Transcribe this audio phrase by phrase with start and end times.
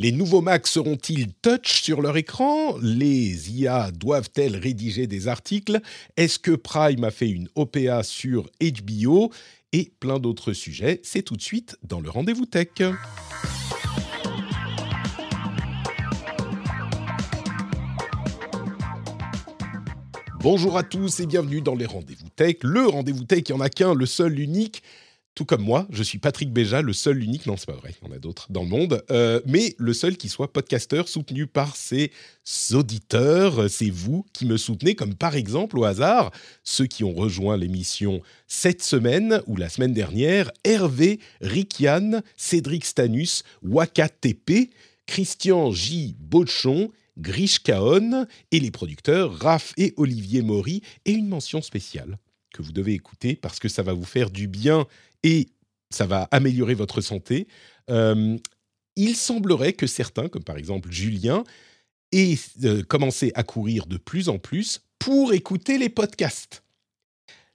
[0.00, 2.78] Les nouveaux Mac seront-ils touch sur leur écran?
[2.80, 5.80] Les IA doivent-elles rédiger des articles?
[6.16, 9.32] Est-ce que Prime a fait une OPA sur HBO
[9.72, 11.00] Et plein d'autres sujets.
[11.02, 12.68] C'est tout de suite dans le rendez-vous tech.
[20.40, 22.58] Bonjour à tous et bienvenue dans les rendez-vous tech.
[22.62, 24.84] Le rendez-vous tech, il n'y en a qu'un, le seul, l'unique.
[25.38, 28.08] Tout comme moi, je suis Patrick Béja, le seul, l'unique, non c'est pas vrai, il
[28.08, 31.46] y en a d'autres dans le monde, euh, mais le seul qui soit podcasteur soutenu
[31.46, 32.10] par ses
[32.72, 36.32] auditeurs, c'est vous qui me soutenez, comme par exemple au hasard,
[36.64, 43.44] ceux qui ont rejoint l'émission cette semaine ou la semaine dernière, Hervé, Rikian, Cédric Stanus,
[43.62, 44.70] Waka TP,
[45.06, 46.16] Christian J.
[46.18, 52.18] Bochon, Grish Kaon et les producteurs Raph et Olivier Maury et une mention spéciale
[52.52, 54.86] que vous devez écouter parce que ça va vous faire du bien
[55.22, 55.48] et
[55.90, 57.48] ça va améliorer votre santé.
[57.90, 58.36] Euh,
[58.96, 61.44] il semblerait que certains, comme par exemple Julien,
[62.12, 66.62] aient euh, commencé à courir de plus en plus pour écouter les podcasts.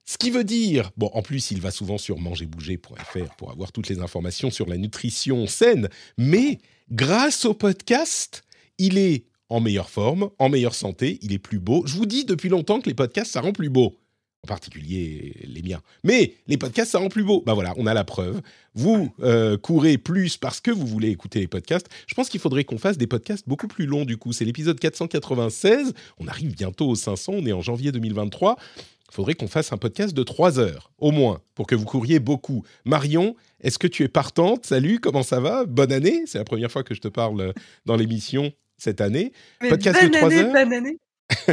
[0.06, 3.88] Ce qui veut dire, bon, en plus, il va souvent sur mangerbouger.fr pour avoir toutes
[3.88, 6.60] les informations sur la nutrition saine, mais
[6.92, 8.44] grâce au podcast,
[8.78, 11.84] il est en meilleure forme, en meilleure santé, il est plus beau.
[11.86, 13.98] Je vous dis depuis longtemps que les podcasts, ça rend plus beau
[14.44, 15.82] en particulier les miens.
[16.04, 17.44] Mais les podcasts, ça rend plus beau.
[17.46, 18.42] Ben voilà, on a la preuve.
[18.76, 21.88] Vous euh, courez plus parce que vous voulez écouter les podcasts.
[22.08, 24.34] Je pense qu'il faudrait qu'on fasse des podcasts beaucoup plus longs du coup.
[24.34, 25.94] C'est l'épisode 496.
[26.20, 27.34] On arrive bientôt aux 500.
[27.38, 28.58] On est en janvier 2023.
[29.14, 32.20] Il faudrait qu'on fasse un podcast de 3 heures, au moins, pour que vous couriez
[32.20, 32.66] beaucoup.
[32.84, 34.66] Marion, est-ce que tu es partante?
[34.66, 35.66] Salut, comment ça va?
[35.66, 36.24] Bonne année.
[36.26, 37.54] C'est la première fois que je te parle
[37.86, 39.32] dans l'émission cette année.
[39.62, 40.52] podcast de 3 heures.
[40.52, 40.98] Bonne année.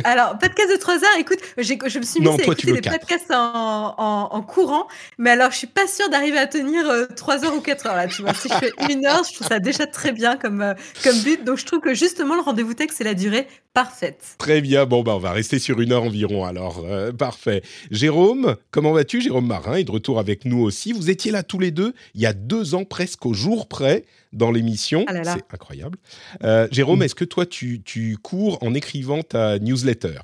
[0.05, 3.95] Alors, podcast de 3 heures, écoute, je me suis mis à écouter des podcasts en,
[4.31, 4.87] en, courant,
[5.19, 6.85] mais alors je suis pas sûre d'arriver à tenir
[7.17, 8.35] 3 euh, heures ou 4 heures là, tu vois.
[8.35, 11.45] Si je fais une heure, je trouve ça déjà très bien comme, euh, comme but.
[11.45, 14.35] Donc je trouve que justement, le rendez-vous tech, c'est la durée parfaite.
[14.39, 16.83] Très bien, bon, bah, on va rester sur une heure environ alors.
[16.85, 17.63] Euh, parfait.
[17.91, 19.21] Jérôme, comment vas-tu?
[19.21, 20.93] Jérôme Marin est de retour avec nous aussi.
[20.93, 24.05] Vous étiez là tous les deux il y a deux ans presque au jour près
[24.33, 25.05] dans l'émission.
[25.09, 25.99] Ah c'est incroyable.
[26.45, 27.83] Euh, Jérôme, est-ce que toi, tu,
[28.23, 30.21] cours en écrivant ta newsletter?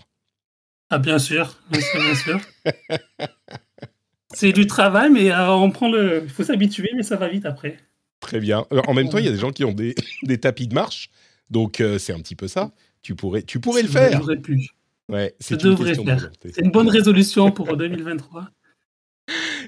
[0.91, 1.81] Ah, bien sûr, bien
[2.15, 2.41] sûr,
[4.34, 6.22] c'est du travail, mais euh, on prend le.
[6.25, 7.78] Il faut s'habituer, mais ça va vite après.
[8.21, 8.67] Très bien.
[8.72, 9.94] Euh, en même temps, il y a des gens qui ont des,
[10.41, 11.11] tapis de marche,
[11.50, 12.73] donc c'est un petit peu ça.
[13.03, 14.23] Tu pourrais, tu pourrais le faire.
[14.23, 14.69] Je plus.
[15.09, 18.49] Ouais, c'est une, C'est une bonne résolution pour 2023.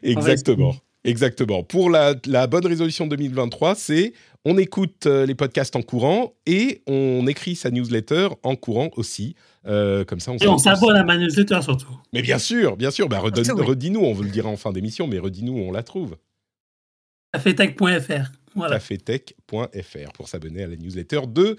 [0.02, 0.74] Exactement.
[1.04, 1.62] Exactement.
[1.62, 2.14] Pour la,
[2.46, 4.12] bonne résolution 2023, c'est
[4.44, 9.34] on écoute euh, les podcasts en courant et on écrit sa newsletter en courant aussi.
[9.66, 11.98] Euh, comme ça, on et on s'abonne à ma newsletter surtout.
[12.12, 13.08] Mais bien sûr, bien sûr.
[13.08, 16.16] Bah, redis-nous, on vous le dira en fin d'émission, mais redis-nous où on la trouve.
[17.32, 18.32] Cafetech.fr.
[18.54, 18.76] Voilà.
[18.76, 21.56] Cafetech.fr pour s'abonner à la newsletter de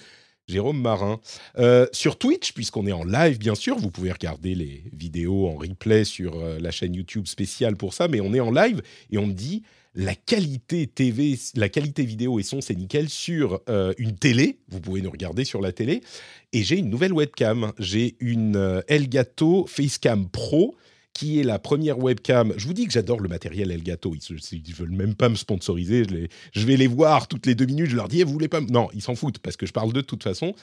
[0.50, 1.20] Jérôme Marin.
[1.58, 5.56] Euh, sur Twitch, puisqu'on est en live, bien sûr, vous pouvez regarder les vidéos en
[5.56, 9.18] replay sur euh, la chaîne YouTube spéciale pour ça, mais on est en live et
[9.18, 9.64] on me dit
[9.96, 14.60] la qualité TV, la qualité vidéo et son, c'est nickel sur euh, une télé.
[14.70, 16.02] Vous pouvez nous regarder sur la télé.
[16.54, 17.74] Et j'ai une nouvelle webcam.
[17.80, 20.76] J'ai une Elgato Facecam Pro
[21.14, 22.54] qui est la première webcam.
[22.56, 24.16] Je vous dis que j'adore le matériel Elgato.
[24.16, 26.04] Ils ne veulent même pas me sponsoriser.
[26.54, 27.90] Je, vais les voir toutes les deux minutes.
[27.90, 29.92] Je leur dis, eh, vous voulez pas Non, ils s'en foutent parce que je parle
[29.92, 30.54] de toute façon.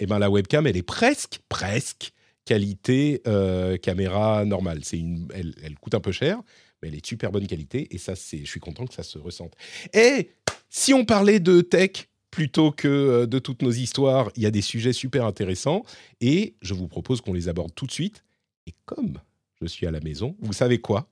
[0.00, 2.12] Et eh ben la webcam, elle est presque, presque
[2.44, 4.80] qualité euh, caméra normale.
[4.82, 6.40] C'est une, elle, coûte un peu cher,
[6.82, 7.94] mais elle est super bonne qualité.
[7.94, 9.54] Et ça, je suis content que ça se ressente.
[9.94, 10.30] Et
[10.68, 14.50] si on parlait de tech plutôt que euh, de toutes nos histoires, il y a
[14.50, 15.84] des sujets super intéressants.
[16.20, 18.24] Et je vous propose qu'on les aborde tout de suite.
[18.66, 19.18] Et comme
[19.62, 20.36] je suis à la maison.
[20.40, 21.08] Vous savez quoi?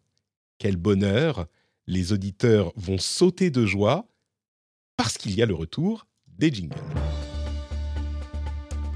[0.59, 1.47] Quel bonheur
[1.86, 4.06] Les auditeurs vont sauter de joie
[4.97, 6.76] parce qu'il y a le retour des jingles.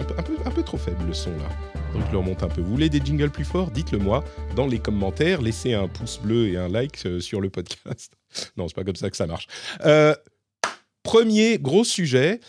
[0.01, 1.49] Un peu, trop faible le son là.
[1.95, 2.61] Donc le remonte un peu.
[2.61, 3.71] Vous voulez des jingles plus forts?
[3.71, 4.25] Dites-le moi
[4.57, 5.41] dans les commentaires.
[5.41, 8.13] Laissez un pouce bleu et un like euh, sur le podcast.
[8.57, 9.47] non, c'est pas comme ça que ça marche.
[9.85, 10.15] Euh,
[11.05, 12.41] premier gros sujet.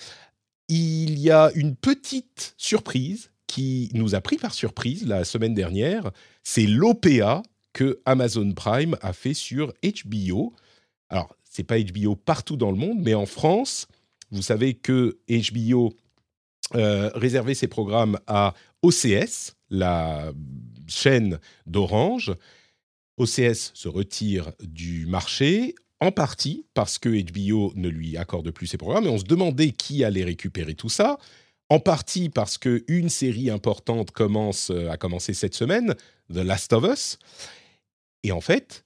[0.67, 6.09] Il y a une petite surprise qui nous a pris par surprise la semaine dernière,
[6.43, 10.53] c'est l'OPA que Amazon Prime a fait sur HBO.
[11.09, 13.87] Alors, c'est pas HBO partout dans le monde, mais en France,
[14.31, 15.93] vous savez que HBO
[16.73, 20.31] euh, réservait ses programmes à OCS, la
[20.87, 22.33] chaîne d'Orange.
[23.17, 28.77] OCS se retire du marché, en partie parce que HBO ne lui accorde plus ses
[28.77, 31.17] programmes, et on se demandait qui allait récupérer tout ça
[31.69, 35.95] en partie parce qu'une série importante commence, euh, a commencé cette semaine,
[36.31, 37.17] The Last of Us.
[38.23, 38.84] Et en fait,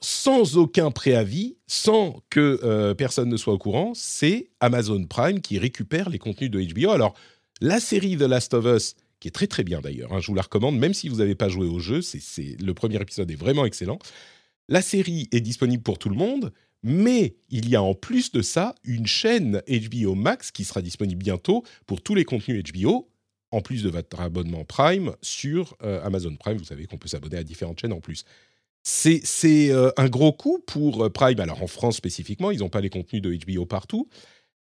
[0.00, 6.08] sans aucun préavis, sans que personne ne soit au courant, c'est Amazon Prime qui récupère
[6.08, 6.90] les contenus de HBO.
[6.90, 7.14] Alors,
[7.60, 10.34] la série The Last of Us, qui est très très bien d'ailleurs, hein, je vous
[10.34, 13.36] la recommande, même si vous n'avez pas joué au jeu, c'est, le premier épisode est
[13.36, 13.98] vraiment excellent.
[14.68, 16.52] La série est disponible pour tout le monde,
[16.82, 21.22] mais il y a en plus de ça une chaîne HBO Max qui sera disponible
[21.22, 23.10] bientôt pour tous les contenus HBO,
[23.50, 26.58] en plus de votre abonnement Prime sur euh, Amazon Prime.
[26.58, 28.24] Vous savez qu'on peut s'abonner à différentes chaînes en plus.
[28.90, 31.40] C'est, euh, un gros coup pour euh, Prime.
[31.40, 34.08] Alors en France spécifiquement, ils n'ont pas les contenus de HBO partout,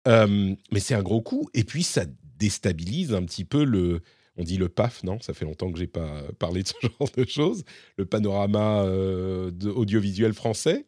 [0.08, 1.50] mais c'est un gros coup.
[1.54, 2.06] Et puis ça
[2.38, 4.02] déstabilise un petit peu le,
[4.38, 5.20] on dit le PAF, non?
[5.22, 7.64] Ça fait longtemps que j'ai pas parlé de ce genre de choses.
[7.98, 10.86] Le panorama euh, audiovisuel français.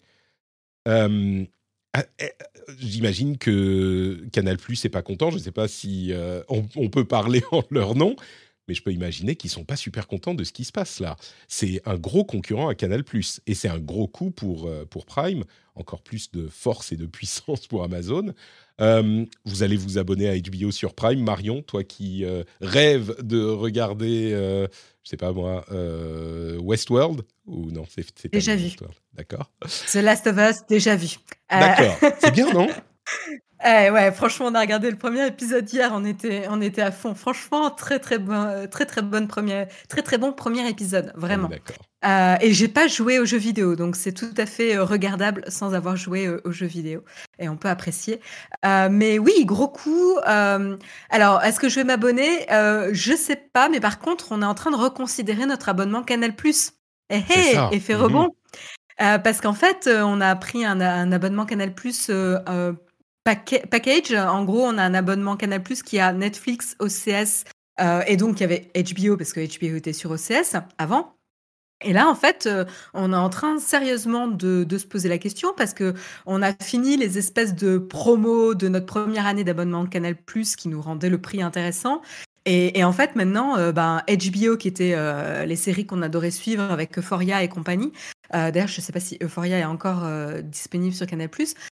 [0.87, 1.45] Euh,
[1.93, 2.31] ah, eh,
[2.79, 5.29] j'imagine que Canal Plus n'est pas content.
[5.29, 8.15] Je ne sais pas si euh, on, peut parler en leur nom,
[8.67, 11.15] mais je peux imaginer qu'ils sont pas super contents de ce qui se passe là.
[11.47, 15.43] C'est un gros concurrent à Canal Plus et c'est un gros coup pour pour Prime.
[15.77, 18.33] Encore plus de force et de puissance pour Amazon.
[18.81, 21.21] Euh, vous allez vous abonner à HBO sur Prime.
[21.21, 24.67] Marion, toi qui euh, rêves de regarder, euh,
[25.03, 25.65] je sais pas moi,
[26.61, 27.21] Westworld?
[27.45, 28.75] Ou non C'est déjà vu.
[29.13, 29.51] D'accord.
[29.91, 31.15] The Last of Us, déjà vu.
[31.49, 31.97] D'accord.
[32.19, 32.67] C'est bien, non?
[33.67, 36.91] Eh ouais, franchement, on a regardé le premier épisode hier, on était, on était à
[36.91, 37.15] fond.
[37.15, 41.49] Franchement, très très bon, très très bonne première, très très bon premier épisode, vraiment.
[42.05, 45.43] Euh, et j'ai pas joué aux jeux vidéo, donc c'est tout à fait euh, regardable
[45.47, 47.03] sans avoir joué euh, aux jeux vidéo,
[47.39, 48.19] et on peut apprécier.
[48.63, 50.19] mais oui, gros coup.
[50.23, 52.45] alors, est-ce que je vais m'abonner?
[52.49, 56.33] Je sais pas, mais par contre, on est en train de reconsidérer notre abonnement Canal+.
[57.09, 58.29] Eh, hey, effet rebond.
[58.99, 59.21] Mhm.
[59.23, 62.11] parce qu'en fait, on a pris un, un abonnement Canal Plus
[63.25, 64.13] package.
[64.13, 67.43] En gros, on a un abonnement Canal Plus qui a Netflix, OCS
[67.79, 71.15] euh, et donc il y avait HBO parce que HBO était sur OCS avant.
[71.83, 72.63] Et là, en fait, euh,
[72.93, 75.93] on est en train sérieusement de, se poser la question parce que
[76.25, 80.69] on a fini les espèces de promos de notre première année d'abonnement Canal Plus qui
[80.69, 82.01] nous rendaient le prix intéressant.
[82.47, 84.95] Et, en fait, maintenant, euh, ben, HBO, qui était
[85.45, 87.91] les séries qu'on adorait suivre avec Euphoria et compagnie,
[88.33, 91.29] euh, d'ailleurs, je ne sais pas si Euphoria est encore euh, disponible sur Canal+.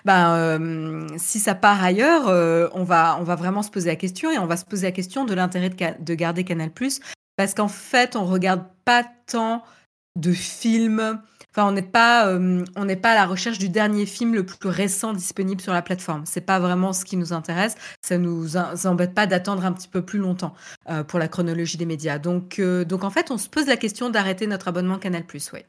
[0.04, 2.26] Ben, euh, si ça part ailleurs,
[2.74, 5.34] on, va, vraiment se poser la question et on va se poser la question de
[5.34, 6.70] l'intérêt de, de, garder Canal+.
[7.36, 9.62] Parce qu'en fait, on regarde pas tant
[10.16, 11.20] de films.
[11.56, 12.30] Enfin, on n'est pas,
[12.76, 15.80] on n'est pas à la recherche du dernier film le plus récent disponible sur la
[15.80, 16.24] plateforme.
[16.26, 17.76] C'est pas vraiment ce qui nous intéresse.
[18.02, 20.54] Ça nous embête pas d'attendre un petit peu plus longtemps
[21.08, 22.18] pour la chronologie des médias.
[22.18, 25.24] Donc, donc en fait, on se pose la question d'arrêter notre abonnement Canal+.
[25.54, 25.64] Ouais.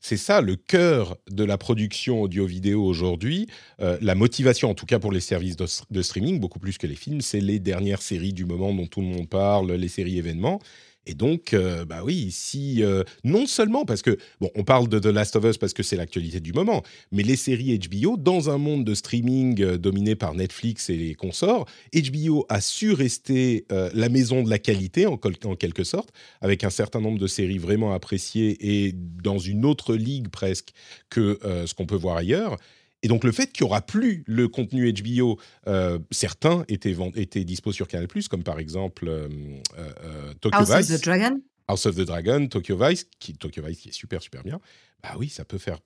[0.00, 3.48] C'est ça le cœur de la production audio-vidéo aujourd'hui.
[3.80, 6.94] Euh, la motivation, en tout cas pour les services de, streaming, beaucoup plus que les
[6.94, 10.60] films, c'est les dernières séries du moment dont tout le monde parle, les séries événements.
[11.06, 12.34] Et donc, euh, bah oui,
[12.80, 15.82] euh, non seulement parce que bon, on parle de The Last of Us parce que
[15.82, 20.14] c'est l'actualité du moment, mais les séries HBO dans un monde de streaming euh, dominé
[20.14, 25.16] par Netflix et les consorts, HBO a su rester la maison de la qualité en,
[25.16, 26.10] quelque sorte,
[26.40, 30.72] avec un certain nombre de séries vraiment appréciées et dans une autre ligue presque
[31.10, 32.56] que ce qu'on peut voir ailleurs.
[33.04, 37.44] Et donc le fait qu'il n'y aura plus le contenu HBO, euh, certains étaient, étaient
[37.44, 39.28] dispo sur Canal+, comme par exemple euh,
[39.76, 40.90] euh, Tokyo House Vice.
[40.90, 41.40] Of the Dragon.
[41.68, 44.58] House of the Dragon, Tokyo Vice, qui, Tokyo Vice qui est super super bien.
[45.02, 45.80] Bah oui, ça peut faire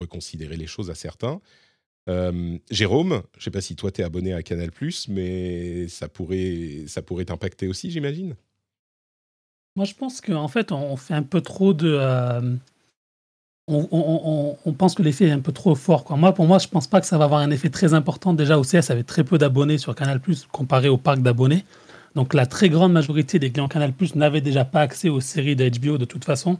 [0.00, 1.40] reconsidérer les choses à certains.
[2.70, 4.70] Jérôme, je ne sais pas si toi tu es abonné à Canal+,
[5.08, 8.34] mais ça pourrait, ça pourrait t'impacter aussi, j'imagine?
[9.76, 12.58] Moi je pense qu'en fait on fait un peu trop de
[13.68, 16.04] on, pense que l'effet est un peu trop fort.
[16.16, 18.32] Moi, pour moi, je pense pas que ça va avoir un effet très important.
[18.32, 20.20] Déjà, OCS avait très peu d'abonnés sur Canal+,
[20.50, 21.64] comparé au parc d'abonnés.
[22.14, 25.68] Donc, la très grande majorité des clients Canal+, n'avaient déjà pas accès aux séries de
[25.68, 26.58] HBO de toute façon.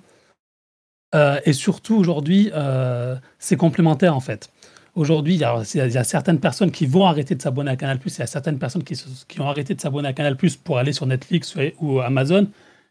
[1.15, 4.51] Euh, et surtout, aujourd'hui, euh, c'est complémentaire, en fait.
[4.95, 8.23] Aujourd'hui, il, y, a certaines personnes qui vont arrêter de s'abonner à Canal+, il y
[8.23, 11.55] a certaines personnes qui, qui ont arrêté de s'abonner à Canal+, pour aller sur Netflix
[11.81, 12.49] ou Amazon.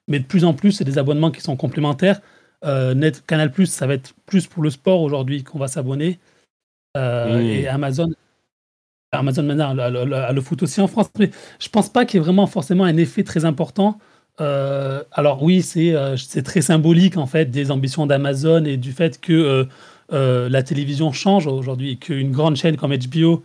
[0.07, 2.21] Mais de plus en plus, c'est des abonnements qui sont complémentaires
[2.65, 6.19] euh, Net, Canal Plus, ça va être plus pour le sport aujourd'hui qu'on va s'abonner.
[6.95, 8.09] Euh, et Amazon,
[9.11, 11.09] Amazon maintenant a, le foot aussi en France.
[11.19, 13.99] Mais je pense pas qu'il y ait vraiment forcément un effet très important.
[14.39, 19.67] Euh, alors oui, c'est très symbolique en fait des ambitions d'Amazon et du fait que
[20.09, 23.43] la télévision change aujourd'hui, qu'une grande chaîne comme HBO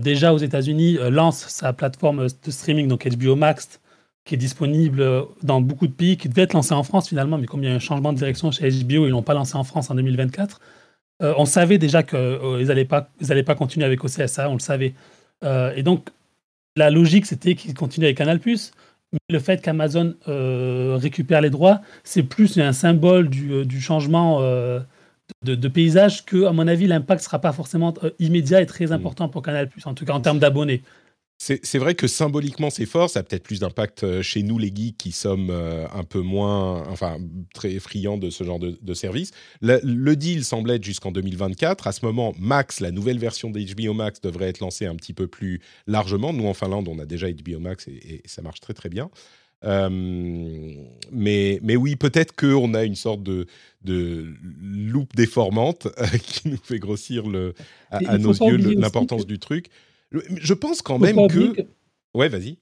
[0.00, 3.80] déjà aux États-Unis lance sa plateforme de streaming, donc HBO Max,
[4.24, 7.38] qui est disponible euh, dans beaucoup de pays, qui devait être lancé en France finalement,
[7.38, 9.56] mais comme il y a un changement de direction chez HBO, ils l'ont pas lancé
[9.56, 10.60] en France en 2024.
[11.22, 13.10] Euh, on savait déjà qu'ils euh, n'allaient pas,
[13.46, 14.94] pas continuer avec OCSA, on le savait.
[15.76, 16.08] et donc,
[16.76, 18.40] la logique, c'était qu'ils continuent avec Canal+.
[19.12, 24.40] Mais le fait qu'Amazon récupère les droits, c'est plus un symbole du, du changement
[25.44, 28.92] de, paysage que, à mon avis, l'impact sera pas forcément immédiat et très mmh.
[28.92, 30.82] important pour Canal+, en tout cas en termes d'abonnés.
[31.36, 34.72] C'est vrai que symboliquement c'est fort, ça a peut-être plus d'impact euh, chez nous les
[34.74, 37.18] geeks qui sommes euh, un peu moins, enfin
[37.52, 39.32] très friands de ce genre de, service.
[39.60, 41.86] Le, deal semble être jusqu'en 2024.
[41.86, 45.26] À ce moment, Max, la nouvelle version d'HBO Max, devrait être lancée un petit peu
[45.26, 46.32] plus largement.
[46.32, 49.10] Nous en Finlande, on a déjà HBO Max et, ça marche très très bien.
[49.64, 49.88] Euh,
[51.10, 53.46] mais, mais oui, peut-être qu'on a une sorte de,
[53.82, 55.88] de loupe déformante
[56.22, 57.54] qui nous fait grossir le,
[57.90, 59.68] à, nos yeux l'importance du truc.
[60.12, 61.66] Je pense quand même que...
[62.14, 62.58] Ouais, vas-y.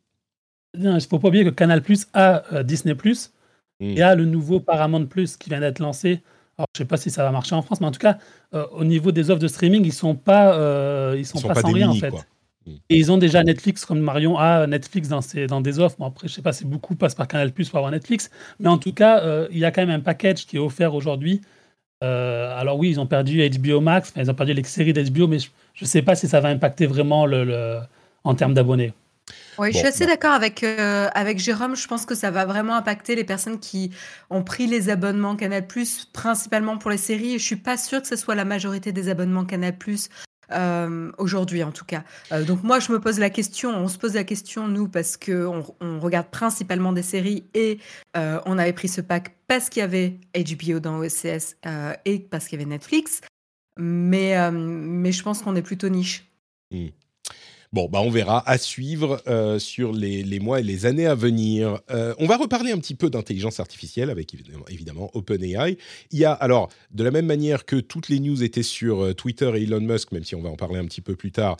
[0.75, 3.33] Il ne faut pas oublier que Canal Plus a euh, Disney Plus
[3.81, 3.97] hmm.
[3.97, 6.23] et a le nouveau Paramount Plus qui vient d'être lancé.
[6.57, 8.19] Alors, je ne sais pas si ça va marcher en France, mais en tout cas,
[8.55, 11.73] euh, au niveau des offres de streaming, ils sont pas, euh, ils sont, pas, sans
[11.73, 12.15] rien en fait.
[12.67, 12.77] Hmm.
[12.89, 15.97] Et ils ont déjà Netflix, comme Marion a Netflix dans, ses, dans des offres.
[15.99, 18.31] Bon, après, je sais pas si beaucoup passent par Canal Plus pour avoir Netflix,
[18.61, 21.43] mais en tout cas, il y a quand même un package qui est offert aujourd'hui.
[22.03, 25.49] Alors oui, ils ont perdu HBO Max, ils ont perdu les séries d'HBO, mais je
[25.81, 27.81] ne sais pas si ça va impacter vraiment le,
[28.25, 28.93] en termes d'abonnés.
[29.59, 31.77] Oui, je suis assez d'accord avec, euh, avec Jérôme.
[31.77, 33.91] Je pense que ça va vraiment impacter les personnes qui
[34.31, 35.67] ont pris les abonnements Canal+,
[36.13, 37.31] principalement pour les séries.
[37.31, 39.75] je ne suis pas sûre que ce soit la majorité des abonnements Canal+,
[40.53, 42.05] euh, aujourd'hui en tout cas.
[42.33, 45.17] Euh, donc moi, je me pose la question, on se pose la question, nous, parce
[45.17, 47.79] qu'on on regarde principalement des séries et
[48.15, 51.57] on avait pris ce pack parce qu'il y avait HBO dans OCS
[52.05, 53.21] et parce qu'il y avait Netflix.
[53.79, 56.29] Mais, euh, mais je pense qu'on est plutôt niche.
[57.73, 61.81] Bon, bah on verra à suivre euh, sur les, mois et les années à venir.
[61.91, 65.79] Euh, on va reparler un petit peu d'intelligence artificielle avec évidemment, évidemment, OpenAI.
[66.11, 69.15] Il y a alors de la même manière que toutes les news étaient sur euh,
[69.15, 71.57] Twitter et Elon Musk, même si on va en parler un petit peu plus tard,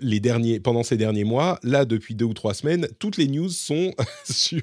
[0.00, 3.50] les derniers pendant ces derniers mois, là depuis deux ou trois semaines, toutes les news
[3.50, 3.92] sont
[4.24, 4.62] sur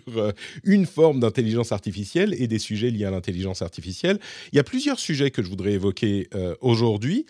[0.63, 4.19] une forme d'intelligence artificielle et des sujets liés à l'intelligence artificielle.
[4.51, 6.29] Il y a plusieurs sujets que je voudrais évoquer
[6.61, 7.25] aujourd'hui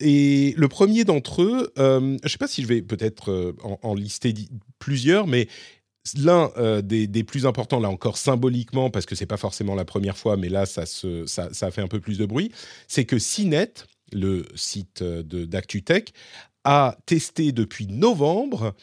[0.00, 3.94] et le premier d'entre eux, je ne sais pas si je vais peut-être euh, en,
[3.94, 4.34] lister
[4.78, 5.48] plusieurs, mais
[6.16, 10.16] l'un euh, des, plus importants, là encore symboliquement, parce que c'est pas forcément la première
[10.16, 12.52] fois, mais là ça, fait un peu plus de bruit,
[12.88, 13.72] c'est que CNET,
[14.12, 16.12] le site euh, d'ActuTech,
[16.64, 18.74] a testé depuis novembre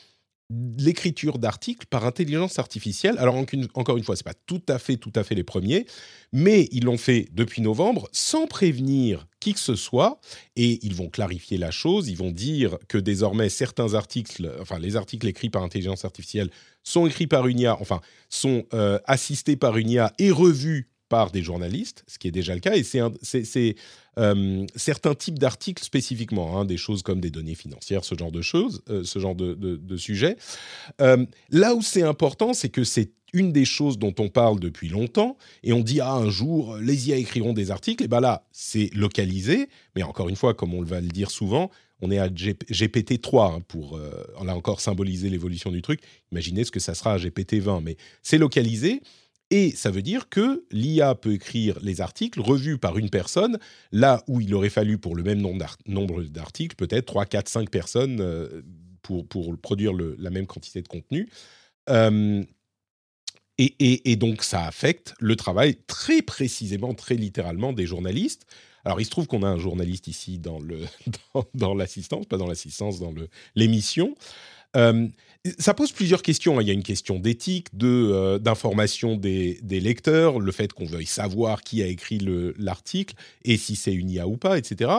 [0.77, 3.17] l'écriture d'articles par intelligence artificielle.
[3.17, 3.35] Alors
[3.73, 5.85] encore une fois, c'est pas tout à fait tout à fait les premiers,
[6.33, 10.19] mais ils l'ont fait depuis novembre sans prévenir qui que ce soit
[10.55, 14.95] et ils vont clarifier la chose, ils vont dire que désormais certains articles enfin les
[14.95, 16.49] articles écrits par intelligence artificielle
[16.83, 21.29] sont écrits par une IA, enfin sont euh, assistés par une IA et revus par
[21.29, 23.75] des journalistes, ce qui est déjà le cas, et c'est
[24.17, 28.41] euh, certains types d'articles spécifiquement, hein, des choses comme des données financières, ce genre de
[28.41, 30.37] choses, euh, ce genre de, de, sujets.
[31.01, 34.87] Euh, là où c'est important, c'est que c'est une des choses dont on parle depuis
[34.87, 38.45] longtemps, et on dit ah un jour les IA écriront des articles, et ben là
[38.53, 42.29] c'est localisé, mais encore une fois, comme on va le dire souvent, on est à
[42.29, 43.99] GPT 3 hein, pour
[44.43, 45.99] là encore symboliser l'évolution du truc.
[46.31, 49.01] Imaginez ce que ça sera à GPT 20, mais c'est localisé.
[49.51, 53.59] Et ça veut dire que l'IA peut écrire les articles revus par une personne,
[53.91, 58.21] là où il aurait fallu pour le même nombre d'articles, peut-être 3, 4, 5 personnes
[58.21, 58.61] euh,
[59.01, 61.29] pour, pour produire la même quantité de contenu.
[61.89, 62.43] Euh,
[63.57, 68.47] et, donc ça affecte le travail très précisément, très littéralement des journalistes.
[68.85, 70.59] Alors il se trouve qu'on a un journaliste ici dans,
[71.53, 73.13] dans l'assistance, pas dans l'assistance, dans
[73.55, 74.15] l'émission.
[74.77, 75.07] Euh,
[75.57, 76.57] ça pose plusieurs questions.
[76.59, 76.61] Hein.
[76.61, 81.07] Il y a une question d'éthique, de euh, d'information des, lecteurs, le fait qu'on veuille
[81.07, 82.19] savoir qui a écrit
[82.57, 84.91] l'article et si c'est une IA ou pas, etc.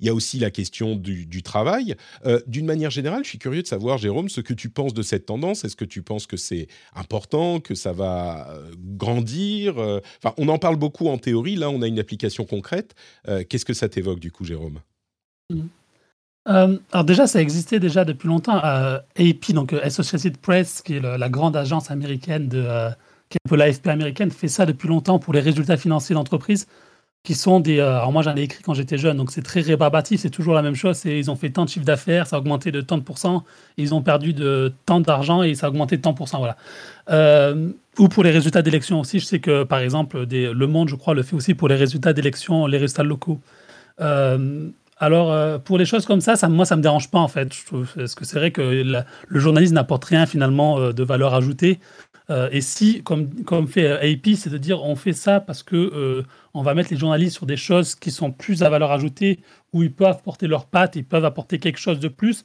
[0.00, 1.96] Il y a aussi la question du, travail.
[2.24, 5.02] Euh, d'une manière générale, je suis curieux de savoir, Jérôme, ce que tu penses de
[5.02, 5.64] cette tendance.
[5.64, 8.54] Est-ce que tu penses que c'est important, que ça va
[8.96, 11.56] grandir Enfin, on en parle beaucoup en théorie.
[11.56, 12.94] Là, on a une application concrète.
[13.48, 14.80] Qu'est-ce que ça t'évoque du coup, Jérôme?
[15.50, 15.60] Mmh.
[16.50, 18.60] Euh, alors déjà, ça existait déjà depuis longtemps.
[18.64, 22.64] Euh, AP, donc euh, Associated Press, qui est la grande agence américaine de,
[23.28, 26.66] qui est un peu l'AFP américaine, fait ça depuis longtemps pour les résultats financiers d'entreprise,
[27.22, 27.80] qui sont des.
[27.80, 30.62] alors moi, j'en ai écrit quand j'étais jeune, donc c'est très rébarbatif, c'est toujours la
[30.62, 31.04] même chose.
[31.04, 33.44] Ils ont fait tant de chiffre d'affaires, ça a augmenté de tant de pourcents,
[33.76, 37.54] ils ont perdu de tant d'argent et ça a augmenté de tant de pourcents, voilà.
[37.98, 41.14] ou pour les résultats d'élection aussi, je sais que par exemple, Le Monde, je crois,
[41.14, 43.38] le fait aussi pour les résultats d'élection, les résultats locaux.
[45.02, 47.48] Alors, euh, pour les choses comme ça, ça moi, ça me dérange pas, en fait.
[47.96, 51.80] parce que c'est vrai que le journalisme n'apporte rien, finalement, euh, de valeur ajoutée.
[52.28, 53.30] Euh, et si, comme,
[53.66, 56.22] fait AP, c'est de dire on fait ça parce que
[56.54, 59.40] on va mettre les journalistes sur des choses qui sont plus à valeur ajoutée,
[59.72, 62.44] où ils peuvent porter leurs pattes, ils peuvent apporter quelque chose de plus.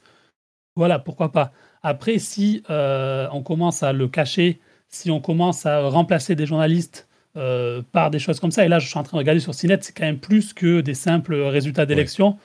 [0.76, 1.52] Voilà, pourquoi pas.
[1.82, 7.05] Après, si on commence à le cacher, si on commence à remplacer des journalistes
[7.92, 8.64] par des choses comme ça.
[8.64, 10.80] Et là, je suis en train de regarder sur CNET, c'est quand même plus que
[10.80, 12.38] des simples résultats d'élection.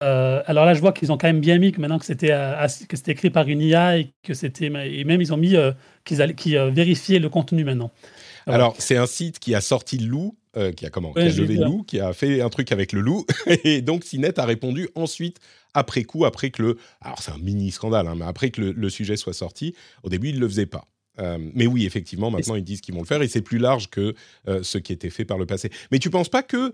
[0.00, 2.28] alors là, je vois qu'ils ont quand même bien mis que maintenant que c'était
[2.88, 5.54] que c'était écrit par une IA et que c'était et même ils ont mis
[6.04, 7.90] qu'ils allaient qui vérifiaient le contenu maintenant.
[8.48, 11.28] Alors, c'est un site qui a sorti le loup, euh, qui a comment Qui a
[11.28, 13.26] levé le loup, qui a fait un truc avec le loup.
[13.64, 15.38] et donc, Cinet a répondu ensuite,
[15.74, 16.78] après coup, après que le.
[17.00, 19.74] Alors, c'est un mini scandale, hein, mais après que le, sujet soit sorti.
[20.02, 20.86] Au début, ne le faisaient pas.
[21.18, 23.88] Euh, mais oui, effectivement, maintenant ils disent qu'ils vont le faire et c'est plus large
[23.88, 24.14] que
[24.48, 25.70] euh, ce qui était fait par le passé.
[25.90, 26.72] Mais tu penses pas que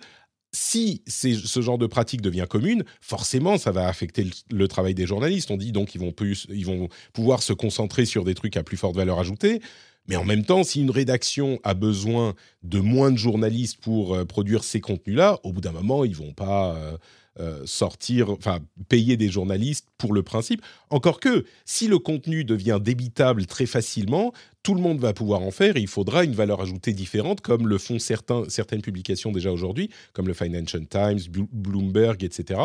[0.52, 5.50] si ce genre de pratique devient commune, forcément, ça va affecter le, travail des journalistes.
[5.50, 6.14] On dit donc ils vont,
[6.48, 9.60] ils vont pouvoir se concentrer sur des trucs à plus forte valeur ajoutée.
[10.06, 14.24] Mais en même temps, si une rédaction a besoin de moins de journalistes pour euh,
[14.24, 16.78] produire ces contenus-là, au bout d'un moment, ils vont pas
[17.40, 20.62] euh, sortir, enfin, payer des journalistes pour le principe.
[20.90, 25.50] Encore que, si le contenu devient débitable très facilement, tout le monde va pouvoir en
[25.50, 29.90] faire et il faudra une valeur ajoutée différente, comme le font certaines publications déjà aujourd'hui,
[30.12, 31.20] comme le Financial Times,
[31.52, 32.60] Bloomberg, etc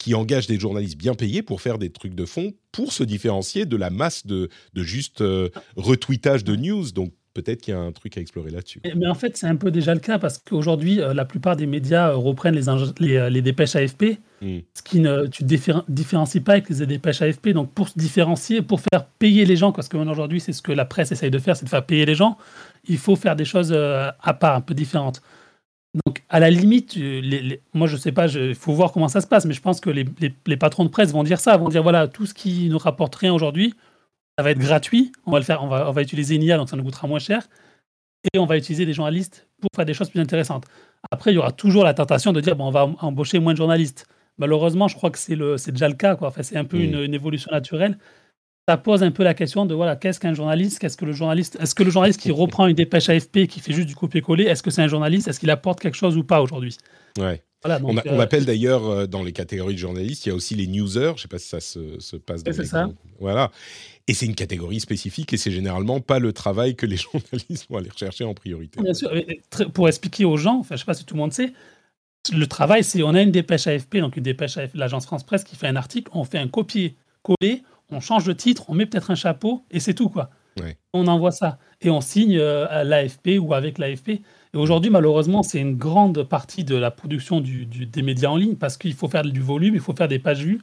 [0.00, 3.66] qui engage des journalistes bien payés pour faire des trucs de fond pour se différencier
[3.66, 6.90] de la masse de, de juste euh, retweetage de news.
[6.92, 8.80] Donc peut-être qu'il y a un truc à explorer là-dessus.
[8.96, 11.66] Mais en fait, c'est un peu déjà le cas parce qu'aujourd'hui, euh, la plupart des
[11.66, 12.54] médias euh, reprennent
[12.98, 14.58] les, les, dépêches AFP, hmm.
[14.74, 17.50] ce qui ne tu différencies pas avec les dépêches AFP.
[17.50, 20.84] Donc pour se différencier, pour faire payer les gens, parce qu'aujourd'hui, c'est ce que la
[20.84, 22.36] presse essaye de faire, c'est de faire payer les gens,
[22.88, 25.22] il faut faire des choses à part, un peu différentes.
[26.06, 29.26] Donc, à la limite, les, moi, je sais pas, il faut voir comment ça se
[29.26, 30.04] passe, mais je pense que les,
[30.46, 33.16] les, patrons de presse vont dire ça, vont dire voilà, tout ce qui nous rapporte
[33.16, 33.74] rien aujourd'hui,
[34.40, 36.56] ça va être gratuit, on va le faire, on va, on va utiliser une IA,
[36.56, 37.46] donc ça nous coûtera moins cher,
[38.32, 40.64] et on va utiliser des journalistes pour faire des choses plus intéressantes.
[41.10, 43.58] Après, il y aura toujours la tentation de dire bon, on va embaucher moins de
[43.58, 44.06] journalistes.
[44.38, 45.36] Malheureusement, je crois que c'est
[45.72, 46.28] déjà le cas, quoi.
[46.28, 47.98] Enfin, c'est un peu une, une, évolution naturelle
[48.68, 50.78] ça pose un peu la question de voilà, qu'est-ce qu'un journaliste?
[50.78, 53.72] Qu'est-ce que le journaliste Est-ce que le journaliste qui reprend une dépêche AFP, qui fait
[53.72, 55.26] juste du copier-coller, est-ce que c'est un journaliste?
[55.26, 56.76] Est-ce qu'il apporte quelque chose ou pas aujourd'hui?
[57.18, 57.42] Ouais.
[57.62, 60.54] Voilà, on, euh, appelle d'ailleurs euh, dans les catégories de journalistes, il y a aussi
[60.54, 61.08] les newsers.
[61.08, 62.88] Je ne sais pas si ça se, passe dans C'est ça.
[63.18, 63.50] Voilà.
[64.10, 67.76] Et c'est une catégorie spécifique et c'est généralement pas le travail que les journalistes vont
[67.76, 68.82] aller rechercher en priorité.
[68.82, 69.08] Bien sûr.
[69.72, 71.52] Pour expliquer aux gens, enfin, je ne sais pas si tout le monde sait,
[72.32, 75.44] le travail, c'est on a une dépêche AFP, donc une dépêche AFP, l'agence France Presse
[75.44, 79.12] qui fait un article, on fait un copier-coller, on change de titre, on met peut-être
[79.12, 80.30] un chapeau et c'est tout quoi.
[80.92, 84.08] On envoie ça et on signe euh, à l'AFP ou avec l'AFP.
[84.08, 84.22] Et
[84.54, 88.94] aujourd'hui, malheureusement, c'est une grande partie de la production des médias en ligne parce qu'il
[88.94, 90.60] faut faire du volume, il faut faire des pages vues.